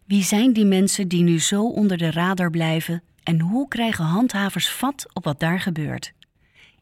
Wie 0.07 0.25
zijn 0.25 0.53
die 0.53 0.65
mensen 0.65 1.09
die 1.09 1.23
nu 1.23 1.41
zo 1.41 1.65
onder 1.65 1.99
de 1.99 2.11
radar 2.11 2.51
blijven 2.51 3.03
en 3.23 3.41
hoe 3.41 3.69
krijgen 3.69 4.05
handhavers 4.05 4.69
vat 4.69 5.07
op 5.13 5.25
wat 5.25 5.41
daar 5.41 5.61
gebeurt? 5.61 6.13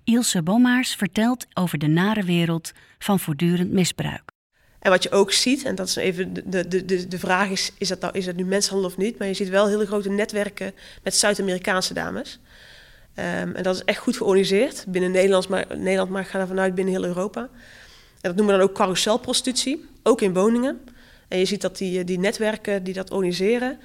Ilse 0.04 0.42
Bomaars 0.42 0.94
vertelt 0.94 1.46
over 1.54 1.78
de 1.78 1.86
nare 1.86 2.22
wereld 2.22 2.72
van 2.98 3.20
voortdurend 3.20 3.70
misbruik. 3.70 4.22
En 4.78 4.90
wat 4.90 5.02
je 5.02 5.10
ook 5.10 5.32
ziet, 5.32 5.64
en 5.64 5.74
dat 5.74 5.88
is 5.88 5.96
even 5.96 6.34
de, 6.34 6.68
de, 6.68 6.84
de, 6.84 7.08
de 7.08 7.18
vraag 7.18 7.48
is, 7.48 7.72
is 7.78 7.88
dat, 7.88 8.00
nou, 8.00 8.18
is 8.18 8.24
dat 8.24 8.36
nu 8.36 8.44
mensenhandel 8.44 8.90
of 8.90 8.96
niet? 8.96 9.18
Maar 9.18 9.28
je 9.28 9.34
ziet 9.34 9.48
wel 9.48 9.68
hele 9.68 9.86
grote 9.86 10.10
netwerken 10.10 10.72
met 11.02 11.14
Zuid-Amerikaanse 11.14 11.94
dames. 11.94 12.40
Um, 13.18 13.54
en 13.54 13.62
dat 13.62 13.74
is 13.74 13.84
echt 13.84 13.98
goed 13.98 14.16
georganiseerd 14.16 14.84
binnen 14.88 15.10
Nederland, 15.10 15.48
maar, 15.48 15.66
Nederland, 15.76 16.10
maar 16.10 16.22
ik 16.22 16.28
ga 16.28 16.38
ervan 16.38 16.60
uit 16.60 16.74
binnen 16.74 16.94
heel 16.94 17.04
Europa. 17.04 17.40
En 17.40 17.48
dat 18.20 18.36
noemen 18.36 18.54
we 18.54 18.60
dan 18.60 18.68
ook 18.70 18.76
carouselprostitutie, 18.76 19.84
ook 20.02 20.20
in 20.20 20.34
woningen. 20.34 20.80
En 21.28 21.38
je 21.38 21.44
ziet 21.44 21.60
dat 21.60 21.78
die, 21.78 22.04
die 22.04 22.18
netwerken 22.18 22.84
die 22.84 22.94
dat 22.94 23.10
organiseren, 23.10 23.78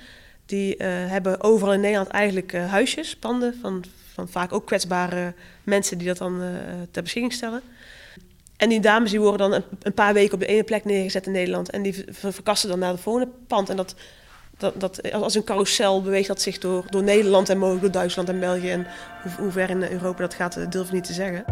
die 0.46 0.76
uh, 0.76 0.88
hebben 0.88 1.42
overal 1.42 1.74
in 1.74 1.80
Nederland 1.80 2.08
eigenlijk 2.10 2.54
uh, 2.54 2.70
huisjes, 2.70 3.16
panden 3.16 3.58
van, 3.62 3.84
van 4.14 4.28
vaak 4.28 4.54
ook 4.54 4.66
kwetsbare 4.66 5.34
mensen 5.64 5.98
die 5.98 6.08
dat 6.08 6.18
dan 6.18 6.42
ter 6.92 7.04
beschikking 7.04 7.34
stellen. 7.34 7.62
En 8.58 8.70
die 8.70 8.80
dames 8.80 9.12
die 9.12 9.20
worden 9.20 9.50
dan 9.50 9.54
een, 9.54 9.64
een, 9.82 9.94
paar 9.94 10.14
weken 10.14 10.34
op 10.34 10.40
de 10.40 10.46
ene 10.46 10.64
plek 10.64 10.86
neergezet 10.86 11.26
in 11.26 11.32
Nederland 11.32 11.70
en 11.70 11.82
die 11.82 12.06
verkassen 12.10 12.70
dan 12.70 12.80
naar 12.80 12.92
het 12.92 13.00
volgende 13.00 13.30
pand. 13.48 13.70
En 13.70 13.76
dat, 13.76 13.96
dat, 14.58 14.80
dat, 14.80 15.12
als 15.12 15.36
een 15.36 15.44
carousel 15.44 16.02
beweegt 16.02 16.28
dat 16.28 16.42
zich 16.42 16.58
door, 16.58 16.86
door 16.90 17.04
Nederland 17.04 17.50
en 17.50 17.58
mogelijk 17.58 17.82
door 17.82 17.92
Duitsland 17.92 18.30
en 18.30 18.40
België. 18.40 18.70
En 18.70 18.88
hoe, 19.24 19.32
hoe 19.38 19.52
ver 19.52 19.70
in 19.70 19.84
Europa 19.84 20.22
dat 20.22 20.34
gaat, 20.34 20.72
durf 20.72 20.88
ik 20.88 20.94
niet 20.94 21.04
te 21.04 21.14
zeggen. 21.14 21.46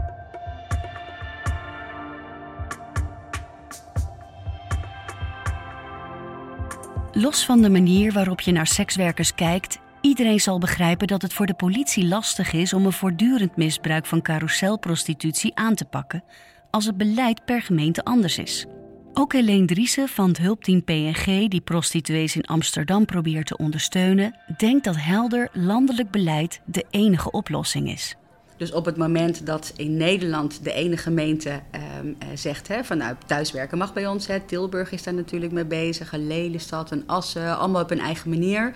Los 7.13 7.45
van 7.45 7.61
de 7.61 7.69
manier 7.69 8.13
waarop 8.13 8.41
je 8.41 8.51
naar 8.51 8.67
sekswerkers 8.67 9.35
kijkt, 9.35 9.79
iedereen 10.01 10.39
zal 10.39 10.59
begrijpen 10.59 11.07
dat 11.07 11.21
het 11.21 11.33
voor 11.33 11.45
de 11.45 11.53
politie 11.53 12.07
lastig 12.07 12.53
is 12.53 12.73
om 12.73 12.85
een 12.85 12.91
voortdurend 12.91 13.55
misbruik 13.55 14.05
van 14.05 14.21
carouselprostitutie 14.21 15.51
aan 15.55 15.75
te 15.75 15.85
pakken 15.85 16.23
als 16.69 16.85
het 16.85 16.97
beleid 16.97 17.45
per 17.45 17.61
gemeente 17.61 18.03
anders 18.03 18.37
is. 18.37 18.65
Ook 19.13 19.33
Helene 19.33 19.65
Driessen 19.65 20.07
van 20.07 20.27
het 20.27 20.37
hulpteam 20.37 20.83
PNG, 20.83 21.49
die 21.49 21.61
prostituees 21.61 22.35
in 22.35 22.45
Amsterdam 22.45 23.05
probeert 23.05 23.47
te 23.47 23.57
ondersteunen, 23.57 24.35
denkt 24.57 24.83
dat 24.83 24.95
helder 24.97 25.49
landelijk 25.53 26.11
beleid 26.11 26.61
de 26.65 26.85
enige 26.89 27.31
oplossing 27.31 27.91
is. 27.91 28.15
Dus 28.57 28.71
op 28.71 28.85
het 28.85 28.97
moment 28.97 29.45
dat 29.45 29.73
in 29.75 29.97
Nederland 29.97 30.63
de 30.63 30.73
ene 30.73 30.97
gemeente 30.97 31.61
um, 32.01 32.17
zegt 32.33 32.67
hè, 32.67 32.83
van 32.83 32.97
nou, 32.97 33.15
thuiswerken 33.25 33.77
mag 33.77 33.93
bij 33.93 34.07
ons. 34.07 34.27
Hè, 34.27 34.39
Tilburg 34.39 34.91
is 34.91 35.03
daar 35.03 35.13
natuurlijk 35.13 35.51
mee 35.51 35.65
bezig, 35.65 36.11
Lelystad 36.11 36.91
en 36.91 37.03
Assen, 37.05 37.57
allemaal 37.57 37.83
op 37.83 37.91
een 37.91 37.99
eigen 37.99 38.29
manier. 38.29 38.73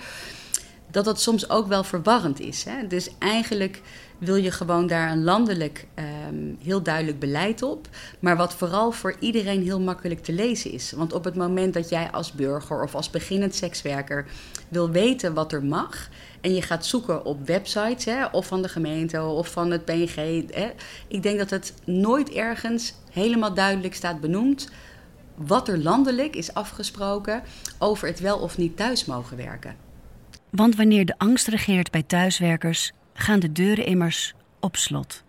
Dat 0.92 1.06
dat 1.06 1.22
soms 1.22 1.50
ook 1.50 1.68
wel 1.68 1.84
verwarrend 1.84 2.40
is. 2.40 2.64
Hè? 2.64 2.88
Dus 2.88 3.10
eigenlijk 3.20 3.82
wil 4.18 4.36
je 4.36 4.52
gewoon 4.52 4.88
daar 4.88 5.12
een 5.12 5.24
landelijk 5.24 5.88
um, 6.30 6.58
heel 6.62 6.82
duidelijk 6.82 7.20
beleid 7.20 7.62
op. 7.62 7.88
Maar 8.20 8.38
wat 8.38 8.54
vooral 8.54 8.92
voor 8.92 9.16
iedereen 9.20 9.64
heel 9.64 9.80
makkelijk 9.80 10.24
te 10.24 10.34
lezen 10.34 10.72
is. 10.72 10.92
Want 10.92 11.14
op 11.14 11.24
het 11.24 11.36
moment 11.36 11.74
dat 11.74 11.90
jij 11.90 12.12
als 12.12 12.32
burger 12.32 12.84
of 12.84 12.96
als 12.96 13.10
beginnend 13.10 13.56
sekswerker 13.56 14.26
wil 14.70 14.90
weten 14.90 15.34
wat 15.34 15.54
er 15.54 15.64
mag 15.64 16.10
en 16.42 16.54
je 16.54 16.62
gaat 16.62 16.86
zoeken 16.86 17.26
op 17.26 17.48
websites, 17.48 18.06
hè, 18.06 18.26
of 18.26 18.48
van 18.48 18.62
de 18.62 18.70
gemeente 18.70 19.22
of 19.22 19.48
van 19.52 19.72
het 19.72 19.86
PNG. 19.86 20.44
Hè, 20.54 20.72
ik 21.08 21.24
denk 21.24 21.38
dat 21.38 21.50
het 21.50 21.74
nooit 21.84 22.30
ergens 22.30 22.94
helemaal 23.12 23.54
duidelijk 23.54 23.96
staat 23.96 24.22
benoemd 24.22 24.70
wat 25.36 25.68
er 25.68 25.78
landelijk 25.78 26.36
is 26.36 26.54
afgesproken 26.54 27.44
over 27.78 28.08
het 28.08 28.20
wel 28.20 28.38
of 28.38 28.58
niet 28.58 28.78
thuis 28.78 29.06
mogen 29.06 29.38
werken. 29.38 29.85
Want 30.56 30.76
wanneer 30.76 31.06
de 31.06 31.18
angst 31.18 31.48
regeert 31.48 31.92
bij 31.92 32.04
thuiswerkers, 32.04 32.92
gaan 33.14 33.40
de 33.40 33.52
deuren 33.52 33.86
immers 33.86 34.34
op 34.60 34.76
slot. 34.76 35.24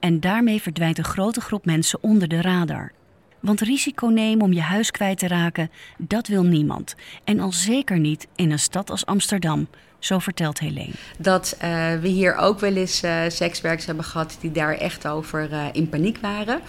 En 0.00 0.20
daarmee 0.20 0.62
verdwijnt 0.62 0.98
een 0.98 1.04
grote 1.04 1.40
groep 1.40 1.64
mensen 1.64 2.02
onder 2.02 2.28
de 2.28 2.40
radar. 2.40 2.92
Want 3.40 3.60
risico 3.60 4.06
nemen 4.06 4.44
om 4.44 4.52
je 4.52 4.60
huis 4.60 4.90
kwijt 4.90 5.18
te 5.18 5.28
raken, 5.28 5.70
dat 5.98 6.26
wil 6.26 6.42
niemand. 6.42 6.94
En 7.24 7.40
al 7.40 7.52
zeker 7.52 7.98
niet 7.98 8.26
in 8.36 8.50
een 8.50 8.58
stad 8.58 8.90
als 8.90 9.06
Amsterdam, 9.06 9.68
zo 9.98 10.18
vertelt 10.18 10.58
Helene. 10.58 10.94
Dat 11.18 11.56
uh, 11.56 11.60
we 12.00 12.08
hier 12.08 12.36
ook 12.36 12.60
wel 12.60 12.74
eens 12.74 13.04
uh, 13.04 13.22
sekswerkers 13.28 13.86
hebben 13.86 14.04
gehad 14.04 14.36
die 14.40 14.52
daar 14.52 14.74
echt 14.74 15.06
over 15.06 15.50
uh, 15.50 15.66
in 15.72 15.88
paniek 15.88 16.18
waren. 16.20 16.60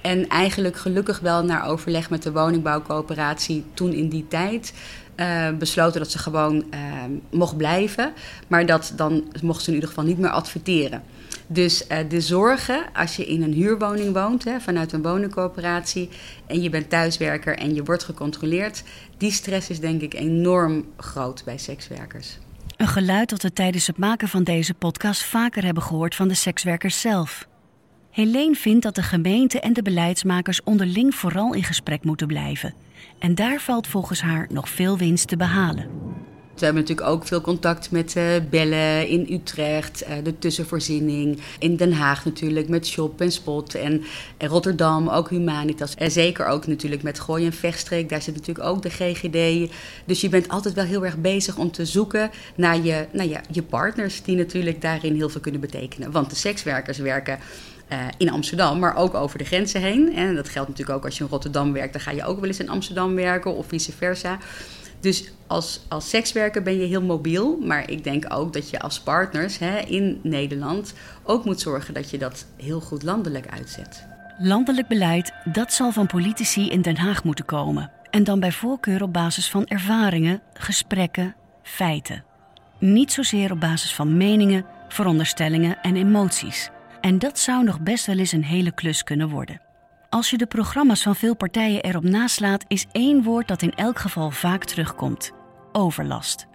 En 0.00 0.28
eigenlijk 0.28 0.76
gelukkig 0.76 1.20
wel 1.20 1.44
naar 1.44 1.66
overleg 1.66 2.10
met 2.10 2.22
de 2.22 2.32
woningbouwcoöperatie 2.32 3.64
toen 3.74 3.92
in 3.92 4.08
die 4.08 4.28
tijd 4.28 4.72
uh, 5.16 5.48
besloten 5.58 6.00
dat 6.00 6.10
ze 6.10 6.18
gewoon 6.18 6.54
uh, 6.54 6.80
mocht 7.30 7.56
blijven. 7.56 8.12
Maar 8.48 8.66
dat 8.66 8.92
dan 8.96 9.24
mocht 9.42 9.62
ze 9.62 9.68
in 9.68 9.74
ieder 9.74 9.88
geval 9.88 10.04
niet 10.04 10.18
meer 10.18 10.30
adverteren. 10.30 11.02
Dus 11.46 11.84
uh, 11.88 11.98
de 12.08 12.20
zorgen 12.20 12.84
als 12.92 13.16
je 13.16 13.26
in 13.26 13.42
een 13.42 13.52
huurwoning 13.52 14.12
woont, 14.12 14.44
hè, 14.44 14.60
vanuit 14.60 14.92
een 14.92 15.02
woningcoöperatie, 15.02 16.08
en 16.46 16.62
je 16.62 16.70
bent 16.70 16.90
thuiswerker 16.90 17.58
en 17.58 17.74
je 17.74 17.84
wordt 17.84 18.04
gecontroleerd, 18.04 18.82
die 19.16 19.30
stress 19.30 19.70
is 19.70 19.80
denk 19.80 20.00
ik 20.00 20.14
enorm 20.14 20.84
groot 20.96 21.42
bij 21.44 21.58
sekswerkers. 21.58 22.38
Een 22.76 22.88
geluid 22.88 23.28
dat 23.30 23.42
we 23.42 23.52
tijdens 23.52 23.86
het 23.86 23.98
maken 23.98 24.28
van 24.28 24.44
deze 24.44 24.74
podcast 24.74 25.24
vaker 25.24 25.64
hebben 25.64 25.82
gehoord 25.82 26.14
van 26.14 26.28
de 26.28 26.34
sekswerkers 26.34 27.00
zelf. 27.00 27.48
Helene 28.10 28.54
vindt 28.54 28.82
dat 28.82 28.94
de 28.94 29.02
gemeente 29.02 29.60
en 29.60 29.72
de 29.72 29.82
beleidsmakers 29.82 30.62
onderling 30.62 31.14
vooral 31.14 31.54
in 31.54 31.64
gesprek 31.64 32.04
moeten 32.04 32.26
blijven. 32.26 32.74
En 33.18 33.34
daar 33.34 33.60
valt 33.60 33.86
volgens 33.86 34.20
haar 34.20 34.46
nog 34.50 34.68
veel 34.68 34.98
winst 34.98 35.28
te 35.28 35.36
behalen. 35.36 36.04
We 36.54 36.64
hebben 36.64 36.82
natuurlijk 36.82 37.08
ook 37.08 37.26
veel 37.26 37.40
contact 37.40 37.90
met 37.90 38.14
uh, 38.16 38.24
Bellen 38.50 39.08
in 39.08 39.26
Utrecht, 39.30 40.02
uh, 40.02 40.14
de 40.24 40.38
tussenvoorziening. 40.38 41.40
In 41.58 41.76
Den 41.76 41.92
Haag 41.92 42.24
natuurlijk 42.24 42.68
met 42.68 42.86
Shop 42.86 43.20
en 43.20 43.32
Spot. 43.32 43.74
En, 43.74 44.04
en 44.36 44.48
Rotterdam 44.48 45.08
ook 45.08 45.30
Humanitas. 45.30 45.94
En 45.94 46.10
zeker 46.10 46.46
ook 46.46 46.66
natuurlijk 46.66 47.02
met 47.02 47.20
Gooi 47.20 47.46
en 47.46 47.52
Vechtstreek. 47.52 48.08
Daar 48.08 48.22
zit 48.22 48.34
natuurlijk 48.34 48.66
ook 48.66 48.82
de 48.82 48.90
GGD. 48.90 49.70
Dus 50.04 50.20
je 50.20 50.28
bent 50.28 50.48
altijd 50.48 50.74
wel 50.74 50.84
heel 50.84 51.04
erg 51.04 51.16
bezig 51.16 51.56
om 51.56 51.70
te 51.70 51.86
zoeken 51.86 52.30
naar 52.54 52.82
je, 52.82 53.06
naar 53.12 53.26
je, 53.26 53.38
je 53.50 53.62
partners... 53.62 54.22
die 54.22 54.36
natuurlijk 54.36 54.80
daarin 54.80 55.14
heel 55.14 55.28
veel 55.28 55.40
kunnen 55.40 55.60
betekenen. 55.60 56.10
Want 56.10 56.30
de 56.30 56.36
sekswerkers 56.36 56.98
werken... 56.98 57.38
Uh, 57.94 58.00
in 58.16 58.30
Amsterdam, 58.30 58.78
maar 58.78 58.96
ook 58.96 59.14
over 59.14 59.38
de 59.38 59.44
grenzen 59.44 59.80
heen. 59.80 60.14
En 60.14 60.34
dat 60.34 60.48
geldt 60.48 60.68
natuurlijk 60.68 60.98
ook 60.98 61.04
als 61.04 61.18
je 61.18 61.24
in 61.24 61.30
Rotterdam 61.30 61.72
werkt, 61.72 61.92
dan 61.92 62.02
ga 62.02 62.10
je 62.10 62.24
ook 62.24 62.40
wel 62.40 62.48
eens 62.48 62.58
in 62.58 62.68
Amsterdam 62.68 63.14
werken 63.14 63.56
of 63.56 63.66
vice 63.66 63.92
versa. 63.92 64.38
Dus 65.00 65.30
als, 65.46 65.80
als 65.88 66.08
sekswerker 66.08 66.62
ben 66.62 66.78
je 66.78 66.86
heel 66.86 67.02
mobiel. 67.02 67.58
Maar 67.62 67.90
ik 67.90 68.04
denk 68.04 68.24
ook 68.28 68.52
dat 68.52 68.70
je 68.70 68.80
als 68.80 69.00
partners 69.00 69.58
hè, 69.58 69.78
in 69.78 70.20
Nederland 70.22 70.94
ook 71.22 71.44
moet 71.44 71.60
zorgen 71.60 71.94
dat 71.94 72.10
je 72.10 72.18
dat 72.18 72.46
heel 72.56 72.80
goed 72.80 73.02
landelijk 73.02 73.46
uitzet. 73.48 74.06
Landelijk 74.38 74.88
beleid, 74.88 75.32
dat 75.44 75.72
zal 75.72 75.92
van 75.92 76.06
politici 76.06 76.68
in 76.68 76.82
Den 76.82 76.96
Haag 76.96 77.24
moeten 77.24 77.44
komen. 77.44 77.90
En 78.10 78.24
dan 78.24 78.40
bij 78.40 78.52
voorkeur 78.52 79.02
op 79.02 79.12
basis 79.12 79.50
van 79.50 79.66
ervaringen, 79.66 80.40
gesprekken, 80.54 81.34
feiten. 81.62 82.24
Niet 82.78 83.12
zozeer 83.12 83.52
op 83.52 83.60
basis 83.60 83.94
van 83.94 84.16
meningen, 84.16 84.64
veronderstellingen 84.88 85.78
en 85.82 85.96
emoties. 85.96 86.70
En 87.04 87.18
dat 87.18 87.38
zou 87.38 87.64
nog 87.64 87.80
best 87.80 88.06
wel 88.06 88.18
eens 88.18 88.32
een 88.32 88.44
hele 88.44 88.72
klus 88.72 89.02
kunnen 89.02 89.28
worden. 89.28 89.60
Als 90.10 90.30
je 90.30 90.36
de 90.36 90.46
programma's 90.46 91.02
van 91.02 91.16
veel 91.16 91.36
partijen 91.36 91.82
erop 91.82 92.02
naslaat, 92.02 92.64
is 92.68 92.86
één 92.92 93.22
woord 93.22 93.48
dat 93.48 93.62
in 93.62 93.74
elk 93.74 93.98
geval 93.98 94.30
vaak 94.30 94.64
terugkomt: 94.64 95.32
overlast. 95.72 96.46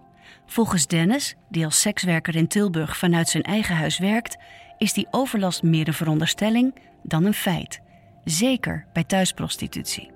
Volgens 0.46 0.88
Dennis, 0.88 1.36
die 1.50 1.66
als 1.66 1.82
sekswerker 1.82 2.36
in 2.36 2.48
Tilburg 2.48 2.98
vanuit 2.98 3.30
zijn 3.30 3.44
eigen 3.44 3.76
huis 3.76 4.00
werkt, 4.00 4.38
is 4.78 4.94
die 4.94 5.08
overlast 5.12 5.64
meer 5.64 5.88
een 5.88 5.94
veronderstelling 5.94 6.76
dan 7.04 7.26
een 7.26 7.34
feit. 7.34 7.80
Zeker 8.24 8.86
bij 8.94 9.04
thuisprostitutie. 9.04 10.12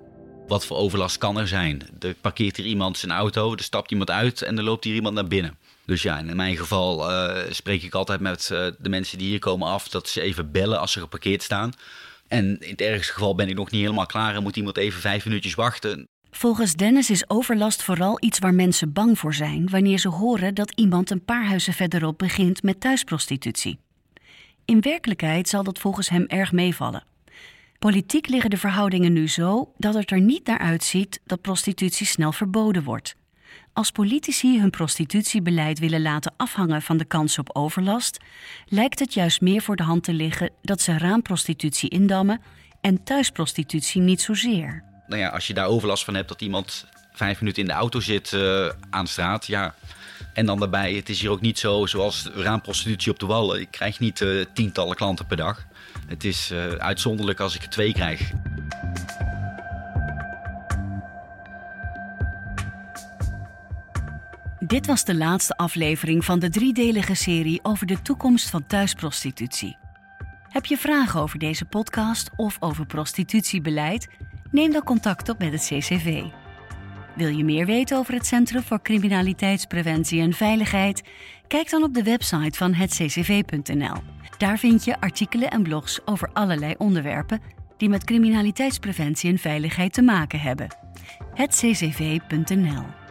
Wat 0.48 0.66
voor 0.66 0.78
overlast 0.78 1.18
kan 1.18 1.38
er 1.38 1.48
zijn? 1.48 1.82
Er 2.00 2.14
parkeert 2.14 2.58
hier 2.58 2.66
iemand 2.66 2.98
zijn 2.98 3.12
auto, 3.12 3.52
er 3.52 3.64
stapt 3.64 3.92
iemand 3.92 4.10
uit 4.10 4.42
en 4.42 4.58
er 4.58 4.64
loopt 4.64 4.84
hier 4.84 4.96
iemand 4.96 5.16
naar 5.16 5.28
binnen. 5.28 5.58
Dus 5.86 6.02
ja, 6.02 6.20
in 6.20 6.36
mijn 6.36 6.58
geval 6.58 7.12
uh, 7.12 7.38
spreek 7.50 7.84
ik 7.84 7.94
altijd 7.94 8.20
met 8.20 8.50
uh, 8.52 8.68
de 8.80 8.90
mensen 8.90 9.18
die 9.18 9.28
hier 9.28 9.40
komen 9.40 9.68
af 9.68 9.88
dat 9.88 10.10
ze 10.10 10.22
even 10.22 10.52
bellen 10.52 10.80
als 10.80 10.92
ze 10.92 11.00
geparkeerd 11.00 11.44
staan. 11.44 11.74
En 12.28 12.60
in 12.60 12.70
het 12.70 12.82
ergste 12.82 13.14
geval 13.14 13.36
ben 13.36 13.50
ik 13.50 13.56
nog 13.56 13.72
niet 13.72 13.82
helemaal 13.82 14.06
klaar 14.06 14.36
en 14.36 14.44
moet 14.44 14.56
iemand 14.56 14.78
even 14.78 15.02
vijf 15.02 15.26
minuutjes 15.26 15.56
wachten. 15.56 16.08
Volgens 16.32 16.74
Dennis 16.74 17.10
is 17.10 17.30
overlast 17.30 17.84
vooral 17.84 18.18
iets 18.20 18.40
waar 18.40 18.54
mensen 18.54 18.94
bang 18.94 19.20
voor 19.20 19.34
zijn 19.34 19.70
wanneer 19.70 19.98
ze 19.98 20.10
horen 20.10 20.54
dat 20.54 20.72
iemand 20.72 21.10
een 21.10 21.26
paar 21.26 21.46
huizen 21.46 21.74
verderop 21.74 22.18
begint 22.18 22.64
met 22.64 22.80
thuisprostitutie. 22.80 23.80
In 24.66 24.82
werkelijkheid 24.82 25.50
zal 25.50 25.64
dat 25.64 25.80
volgens 25.80 26.10
hem 26.10 26.26
erg 26.28 26.52
meevallen. 26.52 27.04
Politiek 27.80 28.28
liggen 28.28 28.50
de 28.50 28.58
verhoudingen 28.58 29.14
nu 29.14 29.28
zo 29.28 29.74
dat 29.78 29.94
het 29.94 30.12
er 30.12 30.22
niet 30.22 30.48
naar 30.48 30.58
uitziet 30.58 31.22
dat 31.26 31.42
prostitutie 31.42 32.06
snel 32.06 32.32
verboden 32.32 32.84
wordt. 32.84 33.16
Als 33.74 33.92
politici 33.92 34.60
hun 34.60 34.70
prostitutiebeleid 34.70 35.80
willen 35.80 36.02
laten 36.02 36.34
afhangen 36.38 36.82
van 36.82 36.98
de 36.98 37.06
kans 37.06 37.38
op 37.38 37.50
overlast, 37.56 38.20
lijkt 38.66 39.00
het 39.00 39.14
juist 39.14 39.42
meer 39.42 39.62
voor 39.62 39.76
de 39.76 39.84
hand 39.84 40.04
te 40.04 40.14
liggen 40.14 40.50
dat 40.62 40.82
ze 40.82 40.98
raamprostitutie 40.98 41.90
indammen 41.90 42.42
en 42.82 43.04
thuisprostitutie 43.04 44.02
niet 44.02 44.22
zozeer. 44.22 44.84
Nou 45.08 45.22
ja, 45.22 45.30
als 45.30 45.48
je 45.48 45.54
daar 45.54 45.68
overlast 45.68 46.04
van 46.04 46.16
hebt 46.16 46.28
dat 46.28 46.42
iemand 46.42 46.86
vijf 47.14 47.40
minuten 47.40 47.62
in 47.62 47.68
de 47.68 47.74
auto 47.74 48.00
zit 48.00 48.32
uh, 48.32 48.70
aan 48.90 49.08
straat, 49.08 49.46
ja. 49.46 49.76
En 50.34 50.46
dan 50.46 50.60
daarbij, 50.60 50.94
het 50.94 51.10
is 51.10 51.22
hier 51.22 51.30
ook 51.30 51.42
niet 51.42 51.60
zo 51.60 51.86
zoals 51.86 52.30
raamprostitutie 52.36 53.12
op 53.12 53.20
de 53.20 53.26
wallen. 53.26 53.62
Ik 53.62 53.72
krijg 53.72 54.00
niet 54.00 54.20
uh, 54.20 54.46
tientallen 54.54 54.96
klanten 54.96 55.26
per 55.26 55.38
dag. 55.38 55.66
Het 56.08 56.24
is 56.24 56.52
uh, 56.52 56.68
uitzonderlijk 56.68 57.40
als 57.40 57.56
ik 57.56 57.62
er 57.62 57.70
twee 57.70 57.94
krijg. 57.94 58.32
Dit 64.74 64.88
was 64.88 65.04
de 65.04 65.16
laatste 65.16 65.56
aflevering 65.56 66.26
van 66.26 66.40
de 66.40 66.50
driedelige 66.50 67.16
serie 67.16 67.60
over 67.64 67.86
de 67.86 68.02
toekomst 68.02 68.50
van 68.50 68.68
thuisprostitutie. 68.68 69.78
Heb 70.50 70.66
je 70.66 70.78
vragen 70.78 71.20
over 71.20 71.40
deze 71.40 71.66
podcast 71.66 72.30
of 72.36 72.58
over 72.60 72.86
prostitutiebeleid? 72.86 74.08
Neem 74.52 74.72
dan 74.72 74.84
contact 74.84 75.30
op 75.30 75.40
met 75.40 75.52
het 75.52 75.62
CCV. 75.62 76.24
Wil 77.16 77.28
je 77.28 77.44
meer 77.44 77.66
weten 77.66 77.98
over 77.98 78.14
het 78.14 78.26
Centrum 78.26 78.64
voor 78.64 78.82
Criminaliteitspreventie 78.82 80.22
en 80.22 80.34
Veiligheid? 80.34 81.04
Kijk 81.48 81.70
dan 81.70 81.84
op 81.84 81.94
de 81.94 82.04
website 82.04 82.58
van 82.58 82.74
hetccv.nl. 82.74 83.96
Daar 84.38 84.58
vind 84.58 84.86
je 84.86 85.00
artikelen 85.00 85.50
en 85.50 85.64
blogs 85.64 86.00
over 86.06 86.30
allerlei 86.34 86.74
onderwerpen 86.78 87.42
die 87.78 87.90
met 87.90 88.04
criminaliteitspreventie 88.04 89.32
en 89.32 89.38
veiligheid 89.38 89.94
te 89.94 90.02
maken 90.02 90.40
hebben. 90.40 90.68
hetccv.nl 91.34 93.03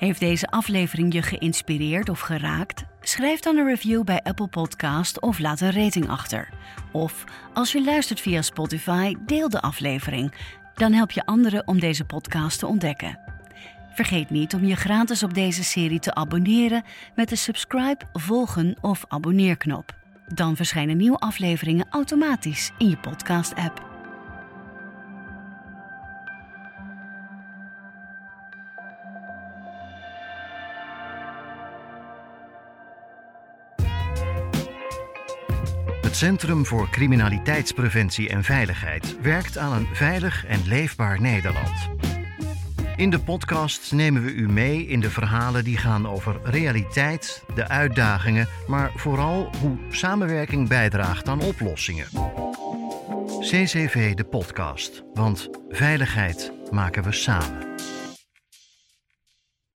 heeft 0.00 0.20
deze 0.20 0.46
aflevering 0.46 1.12
je 1.12 1.22
geïnspireerd 1.22 2.08
of 2.08 2.20
geraakt? 2.20 2.84
Schrijf 3.00 3.40
dan 3.40 3.56
een 3.56 3.66
review 3.66 4.04
bij 4.04 4.20
Apple 4.22 4.48
Podcast 4.48 5.20
of 5.20 5.38
laat 5.38 5.60
een 5.60 5.72
rating 5.72 6.08
achter. 6.08 6.48
Of 6.92 7.24
als 7.54 7.72
je 7.72 7.84
luistert 7.84 8.20
via 8.20 8.42
Spotify, 8.42 9.14
deel 9.26 9.48
de 9.48 9.60
aflevering. 9.60 10.34
Dan 10.74 10.92
help 10.92 11.10
je 11.10 11.26
anderen 11.26 11.68
om 11.68 11.80
deze 11.80 12.04
podcast 12.04 12.58
te 12.58 12.66
ontdekken. 12.66 13.18
Vergeet 13.94 14.30
niet 14.30 14.54
om 14.54 14.64
je 14.64 14.76
gratis 14.76 15.22
op 15.22 15.34
deze 15.34 15.64
serie 15.64 16.00
te 16.00 16.14
abonneren 16.14 16.84
met 17.14 17.28
de 17.28 17.36
subscribe, 17.36 18.04
volgen 18.12 18.76
of 18.80 19.04
abonneerknop. 19.08 19.94
Dan 20.26 20.56
verschijnen 20.56 20.96
nieuwe 20.96 21.18
afleveringen 21.18 21.86
automatisch 21.90 22.70
in 22.78 22.88
je 22.88 22.96
podcast-app. 22.96 23.89
Centrum 36.20 36.66
voor 36.66 36.88
Criminaliteitspreventie 36.90 38.28
en 38.28 38.44
Veiligheid 38.44 39.20
werkt 39.20 39.58
aan 39.58 39.72
een 39.72 39.86
veilig 39.92 40.46
en 40.46 40.62
leefbaar 40.66 41.20
Nederland. 41.20 41.88
In 42.96 43.10
de 43.10 43.18
podcast 43.18 43.92
nemen 43.92 44.22
we 44.24 44.32
u 44.32 44.48
mee 44.48 44.86
in 44.86 45.00
de 45.00 45.10
verhalen 45.10 45.64
die 45.64 45.76
gaan 45.76 46.08
over 46.08 46.40
realiteit, 46.44 47.44
de 47.54 47.68
uitdagingen, 47.68 48.48
maar 48.66 48.92
vooral 48.96 49.50
hoe 49.60 49.78
samenwerking 49.90 50.68
bijdraagt 50.68 51.28
aan 51.28 51.42
oplossingen. 51.42 52.06
CCV 53.40 54.14
de 54.14 54.24
podcast, 54.24 55.02
want 55.14 55.48
veiligheid 55.68 56.52
maken 56.70 57.02
we 57.02 57.12
samen. 57.12 57.68